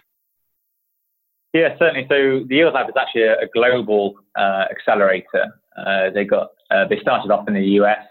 Yeah, 1.55 1.77
certainly. 1.79 2.07
So 2.09 2.45
the 2.47 2.57
Yield 2.57 2.75
Lab 2.75 2.89
is 2.89 2.95
actually 2.99 3.23
a, 3.23 3.41
a 3.41 3.47
global 3.55 4.15
uh, 4.37 4.65
accelerator. 4.71 5.47
Uh, 5.77 6.11
they 6.11 6.25
got 6.25 6.51
uh, 6.71 6.87
they 6.89 6.99
started 7.01 7.31
off 7.31 7.49
in 7.49 7.55
the 7.55 7.65
US 7.81 8.05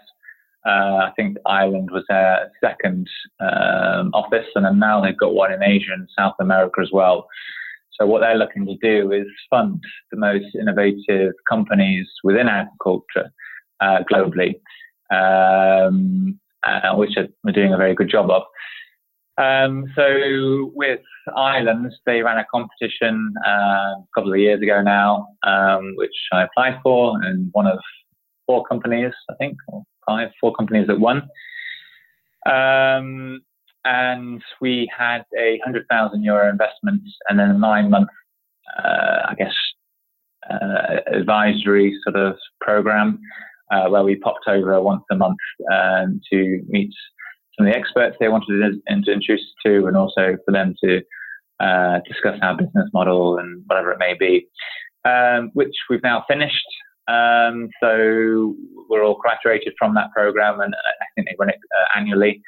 uh, 0.66 1.08
I 1.08 1.12
think 1.16 1.38
Ireland 1.46 1.90
was 1.90 2.04
their 2.08 2.50
second 2.62 3.08
um, 3.40 4.10
office, 4.14 4.46
and 4.54 4.64
then 4.64 4.78
now 4.78 5.00
they've 5.00 5.18
got 5.18 5.34
one 5.34 5.52
in 5.52 5.62
Asia 5.62 5.92
and 5.92 6.08
South 6.16 6.34
America 6.40 6.80
as 6.80 6.90
well. 6.92 7.26
So 7.98 8.06
what 8.06 8.20
they're 8.20 8.38
looking 8.38 8.66
to 8.66 8.76
do 8.76 9.12
is 9.12 9.26
fund 9.50 9.82
the 10.10 10.18
most 10.18 10.54
innovative 10.54 11.32
companies 11.48 12.06
within 12.24 12.48
agriculture 12.48 13.30
uh, 13.80 13.98
globally, 14.10 14.54
um, 15.10 16.38
uh, 16.66 16.94
which 16.94 17.16
we're 17.44 17.52
doing 17.52 17.74
a 17.74 17.76
very 17.76 17.94
good 17.94 18.08
job 18.08 18.30
of. 18.30 18.42
Um, 19.38 19.86
so 19.96 20.70
with 20.74 21.00
Ireland, 21.36 21.92
they 22.06 22.22
ran 22.22 22.38
a 22.38 22.46
competition 22.52 23.34
uh, 23.46 23.94
a 23.98 24.04
couple 24.14 24.32
of 24.32 24.38
years 24.38 24.62
ago 24.62 24.82
now, 24.82 25.28
um, 25.42 25.94
which 25.96 26.14
I 26.32 26.44
applied 26.44 26.80
for, 26.82 27.20
and 27.22 27.48
one 27.52 27.66
of 27.66 27.78
four 28.46 28.64
companies, 28.64 29.12
I 29.30 29.34
think, 29.34 29.56
five, 30.06 30.28
four 30.40 30.54
companies 30.54 30.88
at 30.88 31.00
won. 31.00 31.28
Um, 32.46 33.42
and 33.84 34.42
we 34.60 34.90
had 34.96 35.24
a 35.38 35.60
hundred 35.64 35.86
thousand 35.90 36.22
euro 36.22 36.48
investment 36.48 37.02
and 37.28 37.38
then 37.38 37.50
a 37.50 37.58
nine 37.58 37.90
month, 37.90 38.08
uh, 38.78 39.26
I 39.28 39.34
guess, 39.36 39.54
uh, 40.50 41.00
advisory 41.12 41.96
sort 42.04 42.16
of 42.16 42.36
program 42.60 43.20
uh, 43.70 43.88
where 43.88 44.02
we 44.02 44.16
popped 44.16 44.46
over 44.48 44.80
once 44.80 45.04
a 45.10 45.16
month 45.16 45.38
um, 45.72 46.20
to 46.30 46.62
meet 46.68 46.92
some 47.56 47.66
of 47.66 47.72
the 47.72 47.78
experts 47.78 48.16
they 48.18 48.28
wanted 48.28 48.46
to, 48.46 48.70
to 49.02 49.12
introduce 49.12 49.52
to, 49.64 49.86
and 49.86 49.96
also 49.96 50.36
for 50.44 50.52
them 50.52 50.74
to 50.82 51.00
uh, 51.60 52.00
discuss 52.08 52.38
our 52.42 52.56
business 52.56 52.88
model 52.92 53.38
and 53.38 53.62
whatever 53.66 53.92
it 53.92 53.98
may 53.98 54.14
be, 54.18 54.46
um, 55.04 55.50
which 55.54 55.74
we've 55.88 56.02
now 56.02 56.24
finished. 56.28 56.66
Um, 57.08 57.68
so 57.82 58.54
we're 58.88 59.04
all 59.04 59.16
graduated 59.16 59.74
from 59.78 59.94
that 59.94 60.12
program, 60.12 60.60
and 60.60 60.74
I 60.74 61.04
think 61.14 61.28
they 61.28 61.36
run 61.38 61.48
it 61.48 61.58
uh, 61.78 61.98
annually. 61.98 62.40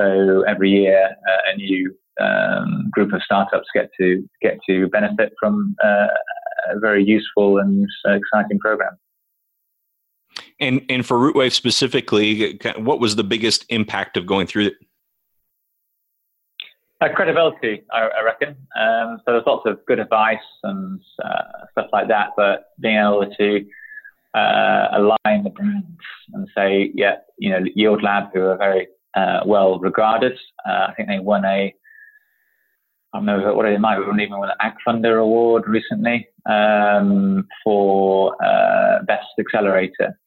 So 0.00 0.42
every 0.42 0.70
year, 0.70 1.16
uh, 1.28 1.52
a 1.52 1.56
new 1.56 1.94
um, 2.20 2.90
group 2.92 3.12
of 3.12 3.22
startups 3.22 3.68
get 3.74 3.90
to 4.00 4.28
get 4.42 4.58
to 4.68 4.88
benefit 4.88 5.32
from 5.40 5.74
uh, 5.82 6.08
a 6.70 6.78
very 6.80 7.04
useful 7.04 7.58
and 7.58 7.86
exciting 8.06 8.58
program. 8.58 8.96
And 10.60 10.82
and 10.88 11.06
for 11.06 11.16
Rootwave 11.18 11.52
specifically, 11.52 12.58
what 12.76 13.00
was 13.00 13.16
the 13.16 13.24
biggest 13.24 13.64
impact 13.68 14.16
of 14.16 14.26
going 14.26 14.46
through 14.46 14.66
it? 14.66 14.74
Uh, 17.00 17.08
credibility, 17.14 17.82
I, 17.92 18.08
I 18.18 18.22
reckon. 18.22 18.56
Um, 18.78 19.20
so 19.24 19.32
there's 19.32 19.44
lots 19.46 19.66
of 19.66 19.84
good 19.86 19.98
advice 19.98 20.38
and 20.62 21.00
uh, 21.22 21.66
stuff 21.72 21.88
like 21.92 22.08
that, 22.08 22.30
but 22.36 22.66
being 22.80 22.96
able 22.96 23.26
to 23.38 23.66
uh, 24.34 24.88
align 24.92 25.44
the 25.44 25.50
brands 25.50 25.86
and 26.32 26.48
say, 26.56 26.90
yeah, 26.94 27.16
you 27.38 27.50
know, 27.50 27.60
Yield 27.74 28.02
Lab, 28.02 28.30
who 28.32 28.42
are 28.42 28.56
very 28.56 28.88
uh, 29.16 29.40
well 29.46 29.78
regarded. 29.78 30.36
Uh, 30.68 30.88
I 30.88 30.94
think 30.96 31.08
they 31.08 31.18
won 31.18 31.44
a, 31.44 31.74
I 33.12 33.18
don't 33.18 33.26
know 33.26 33.54
what 33.54 33.66
it 33.66 33.80
might 33.80 33.94
have 33.94 34.20
even 34.20 34.38
won 34.38 34.50
an 34.50 34.72
AgFunder 34.72 35.22
award 35.22 35.64
recently 35.68 36.28
um, 36.50 37.46
for 37.62 38.36
uh, 38.44 39.02
best 39.06 39.26
accelerator. 39.38 40.18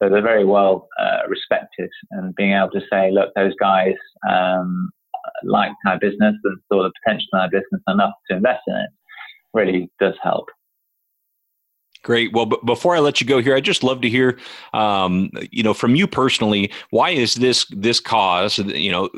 So 0.00 0.08
they're 0.08 0.22
very 0.22 0.46
well 0.46 0.88
uh, 0.98 1.28
respected, 1.28 1.90
and 2.12 2.34
being 2.34 2.52
able 2.52 2.70
to 2.70 2.80
say, 2.90 3.10
look, 3.12 3.34
those 3.36 3.52
guys 3.60 3.96
um, 4.26 4.90
liked 5.44 5.76
our 5.86 5.98
business 5.98 6.34
and 6.42 6.58
saw 6.72 6.84
the 6.84 6.92
potential 7.04 7.28
in 7.34 7.40
our 7.40 7.50
business 7.50 7.82
enough 7.86 8.14
to 8.30 8.36
invest 8.36 8.62
in 8.66 8.76
it 8.76 8.90
really 9.52 9.90
does 10.00 10.14
help. 10.22 10.46
Great. 12.02 12.32
Well, 12.32 12.46
b- 12.46 12.56
before 12.64 12.96
I 12.96 12.98
let 13.00 13.20
you 13.20 13.26
go 13.26 13.42
here, 13.42 13.54
I'd 13.54 13.64
just 13.64 13.82
love 13.82 14.00
to 14.00 14.08
hear, 14.08 14.38
um, 14.72 15.30
you 15.50 15.62
know, 15.62 15.74
from 15.74 15.94
you 15.94 16.06
personally, 16.06 16.72
why 16.88 17.10
is 17.10 17.34
this 17.34 17.66
this 17.70 18.00
cause, 18.00 18.58
you 18.58 18.90
know, 18.90 19.10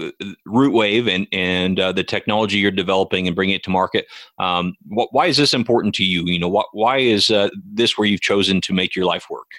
RootWave 0.48 1.08
and 1.08 1.28
and 1.32 1.78
uh, 1.78 1.92
the 1.92 2.02
technology 2.02 2.58
you're 2.58 2.72
developing 2.72 3.28
and 3.28 3.36
bringing 3.36 3.54
it 3.54 3.62
to 3.64 3.70
market? 3.70 4.06
Um, 4.38 4.74
wh- 4.88 5.12
why 5.12 5.26
is 5.26 5.36
this 5.36 5.54
important 5.54 5.94
to 5.96 6.04
you? 6.04 6.24
You 6.24 6.40
know, 6.40 6.50
wh- 6.50 6.74
why 6.74 6.98
is 6.98 7.30
uh, 7.30 7.50
this 7.64 7.96
where 7.96 8.08
you've 8.08 8.20
chosen 8.20 8.60
to 8.62 8.72
make 8.72 8.96
your 8.96 9.04
life 9.04 9.26
work? 9.30 9.50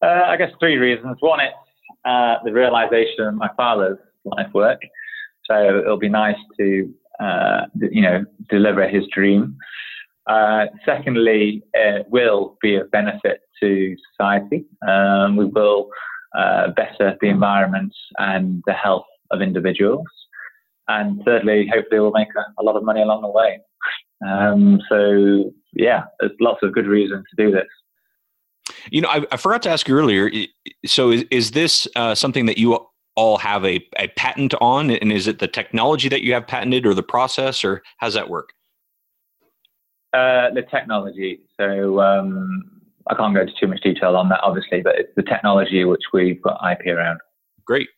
Uh, 0.00 0.24
I 0.26 0.36
guess 0.36 0.52
three 0.60 0.76
reasons. 0.76 1.18
One, 1.20 1.40
it's 1.40 1.54
uh, 2.06 2.36
the 2.44 2.52
realization 2.52 3.26
of 3.26 3.34
my 3.34 3.50
father's 3.56 3.98
life 4.24 4.48
work. 4.54 4.80
So 5.44 5.80
it'll 5.80 5.98
be 5.98 6.08
nice 6.08 6.36
to, 6.58 6.94
uh, 7.20 7.66
you 7.74 8.00
know, 8.00 8.24
deliver 8.48 8.88
his 8.88 9.04
dream. 9.12 9.58
Uh, 10.26 10.66
secondly, 10.84 11.62
it 11.74 12.06
will 12.08 12.56
be 12.62 12.76
of 12.76 12.90
benefit 12.90 13.40
to 13.60 13.96
society. 14.10 14.64
Um, 14.86 15.36
we 15.36 15.44
will 15.46 15.90
uh, 16.36 16.68
better 16.70 17.16
the 17.20 17.28
environment 17.28 17.94
and 18.18 18.62
the 18.66 18.72
health 18.72 19.06
of 19.30 19.42
individuals. 19.42 20.06
And 20.88 21.22
thirdly, 21.24 21.70
hopefully, 21.72 22.00
we'll 22.00 22.10
make 22.10 22.28
a, 22.36 22.60
a 22.60 22.62
lot 22.62 22.76
of 22.76 22.84
money 22.84 23.02
along 23.02 23.22
the 23.22 23.28
way. 23.28 23.58
Um, 24.26 24.80
so, 24.88 25.52
yeah, 25.72 26.04
there's 26.20 26.32
lots 26.40 26.62
of 26.62 26.72
good 26.72 26.86
reasons 26.86 27.24
to 27.30 27.44
do 27.44 27.50
this. 27.50 27.66
You 28.90 29.02
know, 29.02 29.08
I, 29.08 29.24
I 29.32 29.36
forgot 29.36 29.62
to 29.62 29.70
ask 29.70 29.88
you 29.88 29.96
earlier. 29.96 30.30
So, 30.86 31.10
is, 31.10 31.24
is 31.30 31.50
this 31.52 31.88
uh, 31.96 32.14
something 32.14 32.46
that 32.46 32.58
you 32.58 32.78
all 33.16 33.38
have 33.38 33.64
a, 33.64 33.86
a 33.98 34.08
patent 34.08 34.54
on? 34.60 34.90
And 34.90 35.12
is 35.12 35.26
it 35.26 35.38
the 35.38 35.48
technology 35.48 36.08
that 36.08 36.22
you 36.22 36.34
have 36.34 36.46
patented 36.46 36.86
or 36.86 36.94
the 36.94 37.02
process, 37.02 37.64
or 37.64 37.82
how's 37.98 38.14
that 38.14 38.28
work? 38.28 38.52
Uh, 40.14 40.50
the 40.54 40.62
technology. 40.70 41.40
So, 41.56 42.00
um, 42.00 42.70
I 43.08 43.14
can't 43.16 43.34
go 43.34 43.40
into 43.40 43.52
too 43.60 43.66
much 43.66 43.80
detail 43.82 44.16
on 44.16 44.28
that, 44.28 44.40
obviously, 44.44 44.80
but 44.80 44.96
it's 44.96 45.12
the 45.16 45.24
technology 45.24 45.84
which 45.84 46.02
we've 46.12 46.40
got 46.40 46.60
IP 46.70 46.86
around. 46.86 47.18
Great. 47.66 47.88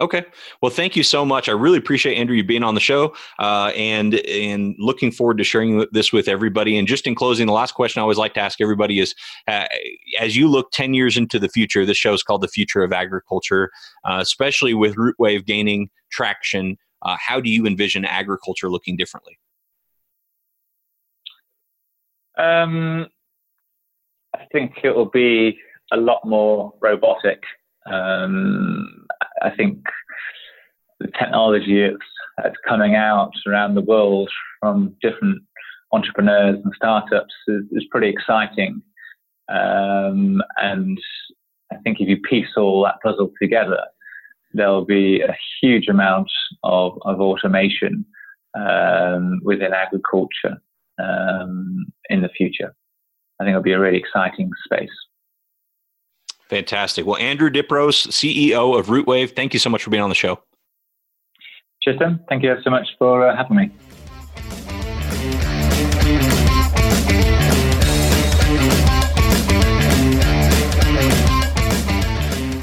Okay. 0.00 0.24
Well, 0.62 0.70
thank 0.70 0.96
you 0.96 1.02
so 1.02 1.24
much. 1.24 1.48
I 1.48 1.52
really 1.52 1.78
appreciate 1.78 2.16
Andrew 2.16 2.34
you 2.34 2.42
being 2.42 2.64
on 2.64 2.74
the 2.74 2.80
show, 2.80 3.14
uh, 3.38 3.70
and 3.76 4.14
and 4.26 4.74
looking 4.78 5.12
forward 5.12 5.38
to 5.38 5.44
sharing 5.44 5.86
this 5.92 6.12
with 6.12 6.26
everybody. 6.26 6.76
And 6.76 6.88
just 6.88 7.06
in 7.06 7.14
closing, 7.14 7.46
the 7.46 7.52
last 7.52 7.74
question 7.74 8.00
I 8.00 8.02
always 8.02 8.18
like 8.18 8.34
to 8.34 8.40
ask 8.40 8.60
everybody 8.60 8.98
is: 8.98 9.14
uh, 9.46 9.66
as 10.18 10.36
you 10.36 10.48
look 10.48 10.72
ten 10.72 10.92
years 10.94 11.16
into 11.16 11.38
the 11.38 11.48
future, 11.48 11.86
this 11.86 11.98
show 11.98 12.14
is 12.14 12.22
called 12.22 12.40
"The 12.40 12.48
Future 12.48 12.82
of 12.82 12.92
Agriculture," 12.92 13.70
uh, 14.04 14.18
especially 14.20 14.74
with 14.74 14.96
Rootwave 14.96 15.46
gaining 15.46 15.88
traction. 16.10 16.78
Uh, 17.02 17.16
how 17.20 17.40
do 17.40 17.50
you 17.50 17.64
envision 17.66 18.04
agriculture 18.04 18.70
looking 18.70 18.96
differently? 18.96 19.38
Um, 22.38 23.06
I 24.34 24.44
think 24.50 24.72
it 24.82 24.94
will 24.94 25.10
be 25.10 25.58
a 25.92 25.96
lot 25.96 26.24
more 26.24 26.72
robotic. 26.80 27.42
Um, 27.86 29.06
I 29.42 29.50
think 29.50 29.78
the 31.00 31.08
technology 31.18 31.88
that's, 31.88 32.56
coming 32.66 32.94
out 32.94 33.30
around 33.46 33.74
the 33.74 33.82
world 33.82 34.30
from 34.58 34.96
different 35.02 35.42
entrepreneurs 35.92 36.58
and 36.64 36.72
startups 36.74 37.34
is, 37.46 37.64
is 37.72 37.84
pretty 37.90 38.08
exciting. 38.08 38.82
Um, 39.48 40.42
and 40.56 40.98
I 41.70 41.76
think 41.84 42.00
if 42.00 42.08
you 42.08 42.16
piece 42.20 42.48
all 42.56 42.82
that 42.84 43.00
puzzle 43.02 43.30
together, 43.40 43.80
there'll 44.54 44.84
be 44.84 45.20
a 45.20 45.36
huge 45.60 45.88
amount 45.88 46.30
of, 46.64 46.98
of 47.04 47.20
automation 47.20 48.04
um, 48.54 49.40
within 49.44 49.72
agriculture 49.74 50.60
um, 50.98 51.86
in 52.08 52.22
the 52.22 52.28
future. 52.28 52.74
I 53.40 53.44
think 53.44 53.50
it'll 53.50 53.62
be 53.62 53.72
a 53.72 53.78
really 53.78 53.98
exciting 53.98 54.50
space. 54.64 54.90
Fantastic. 56.48 57.06
Well, 57.06 57.16
Andrew 57.16 57.50
Diprose, 57.50 58.06
CEO 58.08 58.78
of 58.78 58.86
Rootwave, 58.86 59.34
thank 59.34 59.54
you 59.54 59.58
so 59.58 59.70
much 59.70 59.82
for 59.82 59.90
being 59.90 60.02
on 60.02 60.10
the 60.10 60.14
show. 60.14 60.42
Tristan, 61.82 62.20
thank 62.28 62.42
you 62.42 62.54
so 62.62 62.70
much 62.70 62.86
for 62.98 63.26
uh, 63.26 63.36
having 63.36 63.56
me. 63.56 63.70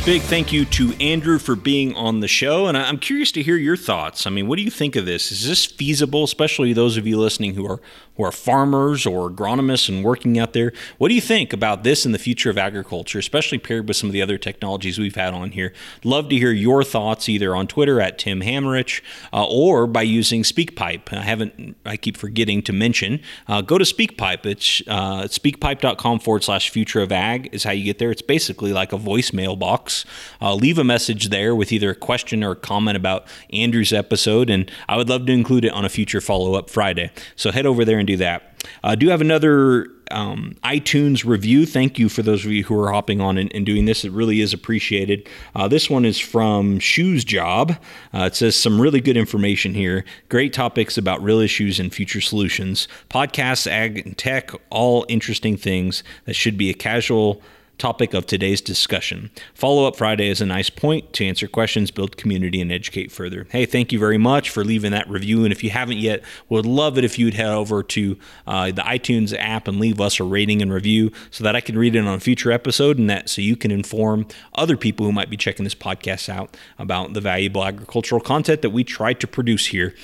Big 0.10 0.24
thank 0.24 0.52
you 0.52 0.66
to 0.66 0.92
Andrew 1.00 1.38
for 1.38 1.56
being 1.56 1.94
on 1.94 2.20
the 2.20 2.28
show. 2.28 2.66
And 2.66 2.76
I'm 2.76 2.98
curious 2.98 3.32
to 3.34 3.44
hear 3.44 3.58
your 3.58 3.78
thoughts. 3.78 4.26
I 4.26 4.32
mean, 4.32 4.48
what 4.48 4.56
do 4.56 4.64
you 4.64 4.72
think 4.72 4.96
of 4.96 5.06
this? 5.06 5.32
Is 5.32 5.48
this 5.48 5.68
feasible, 5.68 6.24
especially 6.24 6.74
those 6.74 6.98
of 6.98 7.06
you 7.06 7.20
listening 7.20 7.54
who 7.54 7.68
are 7.68 7.80
who 8.20 8.26
are 8.26 8.34
farmers 8.34 9.06
or 9.06 9.30
agronomists 9.30 9.88
and 9.88 10.04
working 10.04 10.38
out 10.38 10.52
there. 10.52 10.74
What 10.98 11.08
do 11.08 11.16
you 11.16 11.22
think 11.22 11.54
about 11.54 11.86
this 11.86 12.04
and 12.04 12.14
the 12.14 12.20
future 12.20 12.50
of 12.50 12.58
agriculture, 12.58 13.18
especially 13.18 13.60
paired 13.60 13.88
with 13.88 13.96
some 13.96 14.10
of 14.10 14.14
the 14.14 14.22
other 14.22 14.38
technologies 14.38 15.00
we've 15.00 15.16
had 15.16 15.34
on 15.34 15.52
here? 15.52 15.72
Love 16.04 16.28
to 16.28 16.36
hear 16.36 16.52
your 16.52 16.84
thoughts 16.84 17.30
either 17.30 17.56
on 17.56 17.66
Twitter 17.66 18.02
at 18.02 18.20
Tim 18.20 18.42
Hammerich 18.42 19.02
uh, 19.32 19.48
or 19.48 19.88
by 19.88 20.02
using 20.02 20.44
SpeakPipe. 20.44 21.14
I 21.14 21.22
haven't, 21.22 21.78
I 21.86 21.96
keep 21.96 22.18
forgetting 22.18 22.62
to 22.64 22.74
mention. 22.74 23.22
Uh, 23.48 23.62
go 23.62 23.78
to 23.78 23.86
SpeakPipe. 23.86 24.46
It's 24.46 24.82
uh, 24.90 25.24
speakpipe.com 25.24 26.20
forward 26.20 26.44
slash 26.44 26.72
future 26.72 27.00
of 27.00 27.14
ag 27.14 27.48
is 27.54 27.64
how 27.64 27.72
you 27.72 27.86
get 27.86 28.00
there. 28.00 28.12
It's 28.12 28.22
basically 28.22 28.74
like 28.74 28.92
a 28.92 28.98
voicemail 28.98 29.58
box. 29.58 29.99
Uh, 30.42 30.56
leave 30.56 30.78
a 30.78 30.84
message 30.84 31.30
there 31.30 31.56
with 31.56 31.72
either 31.72 31.92
a 31.92 31.96
question 31.96 32.44
or 32.44 32.52
a 32.52 32.56
comment 32.56 32.98
about 32.98 33.26
Andrew's 33.52 33.94
episode, 33.94 34.50
and 34.50 34.70
I 34.88 34.98
would 34.98 35.10
love 35.10 35.26
to 35.26 35.32
include 35.32 35.66
it 35.66 35.74
on 35.74 35.86
a 35.86 35.90
future 35.90 36.22
follow 36.22 36.56
up 36.56 36.70
Friday. 36.70 37.12
So 37.36 37.52
head 37.52 37.66
over 37.66 37.86
there 37.86 38.00
and 38.00 38.08
do 38.08 38.18
that. 38.18 38.50
I 38.84 38.94
uh, 38.94 38.96
do 38.96 39.10
have 39.10 39.22
another 39.22 39.88
um, 40.12 40.56
iTunes 40.64 41.24
review. 41.26 41.66
Thank 41.66 42.00
you 42.00 42.10
for 42.10 42.22
those 42.22 42.46
of 42.46 42.52
you 42.52 42.64
who 42.64 42.80
are 42.80 42.92
hopping 42.92 43.22
on 43.22 43.38
and, 43.38 43.54
and 43.54 43.66
doing 43.66 43.86
this. 43.86 44.04
It 44.04 44.12
really 44.12 44.42
is 44.42 44.54
appreciated. 44.54 45.28
Uh, 45.56 45.68
this 45.68 45.90
one 45.90 46.06
is 46.06 46.20
from 46.20 46.80
Shoes 46.80 47.24
Job. 47.24 47.72
Uh, 48.14 48.24
it 48.24 48.36
says 48.36 48.56
some 48.56 48.82
really 48.82 49.02
good 49.02 49.18
information 49.18 49.74
here. 49.74 50.04
Great 50.30 50.54
topics 50.54 50.98
about 50.98 51.22
real 51.22 51.40
issues 51.40 51.80
and 51.80 51.94
future 51.94 52.22
solutions. 52.22 52.88
Podcasts, 53.10 53.68
ag, 53.68 54.06
and 54.06 54.18
tech, 54.18 54.52
all 54.70 55.06
interesting 55.10 55.58
things 55.58 56.04
that 56.26 56.34
should 56.34 56.58
be 56.58 56.70
a 56.70 56.74
casual 56.74 57.42
topic 57.80 58.14
of 58.14 58.26
today's 58.26 58.62
discussion. 58.62 59.32
Follow 59.56 59.88
up 59.88 59.96
Friday 59.96 60.28
is 60.28 60.42
a 60.42 60.46
nice 60.46 60.70
point 60.70 61.14
to 61.14 61.26
answer 61.26 61.48
questions, 61.48 61.90
build 61.90 62.18
community, 62.18 62.62
and 62.62 62.72
educate 62.72 63.12
further. 63.12 63.48
Hey, 63.50 63.66
thank 63.66 63.92
you 63.92 63.98
very 63.98 64.18
much 64.18 64.50
for 64.50 64.64
leaving 64.64 64.92
that 64.92 65.10
review. 65.10 65.44
And 65.44 65.52
if 65.52 65.64
you 65.64 65.70
haven't 65.70 65.98
yet, 65.98 66.24
would 66.50 66.66
love 66.66 66.98
it 66.98 67.04
if 67.04 67.18
you'd 67.18 67.34
head 67.34 67.48
over 67.48 67.82
to 67.82 68.18
uh, 68.46 68.68
the 68.68 68.82
iTunes 68.82 69.36
app 69.38 69.68
and 69.68 69.80
leave 69.80 70.00
us 70.00 70.20
a 70.20 70.24
rating 70.24 70.62
and 70.62 70.72
review 70.72 71.12
so 71.32 71.44
that 71.44 71.56
I 71.56 71.62
can 71.62 71.78
read 71.78 71.96
it 71.96 72.06
on 72.06 72.14
a 72.14 72.20
future 72.20 72.52
episode 72.52 73.00
and 73.00 73.10
that 73.10 73.30
so 73.30 73.42
you 73.42 73.56
can 73.56 73.72
inform 73.72 74.28
other 74.56 74.78
people 74.78 75.06
who 75.06 75.12
might 75.12 75.30
be 75.30 75.38
checking 75.38 75.64
this 75.64 75.76
podcast 75.76 76.30
out 76.30 76.56
about 76.78 77.14
the 77.14 77.22
valuable 77.22 77.64
agricultural 77.64 78.22
content 78.22 78.62
that 78.62 78.72
we 78.72 78.84
try 78.84 79.14
to 79.14 79.26
produce 79.26 79.68
here. 79.68 79.96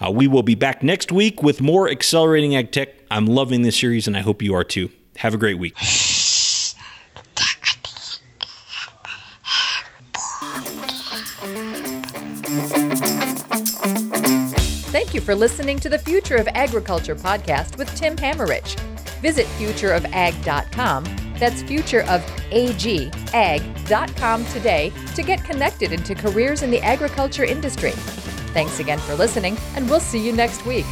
Uh, 0.00 0.10
we 0.10 0.28
will 0.28 0.42
be 0.42 0.54
back 0.54 0.82
next 0.82 1.10
week 1.10 1.42
with 1.42 1.60
more 1.60 1.90
accelerating 1.90 2.54
ag 2.54 2.70
tech. 2.70 2.90
I'm 3.10 3.26
loving 3.26 3.62
this 3.62 3.78
series 3.78 4.06
and 4.06 4.16
I 4.16 4.20
hope 4.20 4.40
you 4.40 4.54
are 4.54 4.64
too. 4.64 4.90
Have 5.16 5.34
a 5.34 5.38
great 5.38 5.58
week. 5.58 5.76
for 15.24 15.34
listening 15.34 15.80
to 15.80 15.88
the 15.88 15.98
Future 15.98 16.36
of 16.36 16.46
Agriculture 16.48 17.16
podcast 17.16 17.78
with 17.78 17.92
Tim 17.96 18.14
Hammerich. 18.16 18.78
Visit 19.20 19.46
futureofag.com, 19.58 21.04
that's 21.38 21.62
futureofag.com 21.62 24.44
today 24.46 24.92
to 25.14 25.22
get 25.22 25.42
connected 25.42 25.92
into 25.92 26.14
careers 26.14 26.62
in 26.62 26.70
the 26.70 26.80
agriculture 26.80 27.44
industry. 27.44 27.92
Thanks 28.52 28.80
again 28.80 28.98
for 29.00 29.14
listening, 29.14 29.56
and 29.74 29.88
we'll 29.88 30.00
see 30.00 30.24
you 30.24 30.32
next 30.32 30.66
week. 30.66 30.84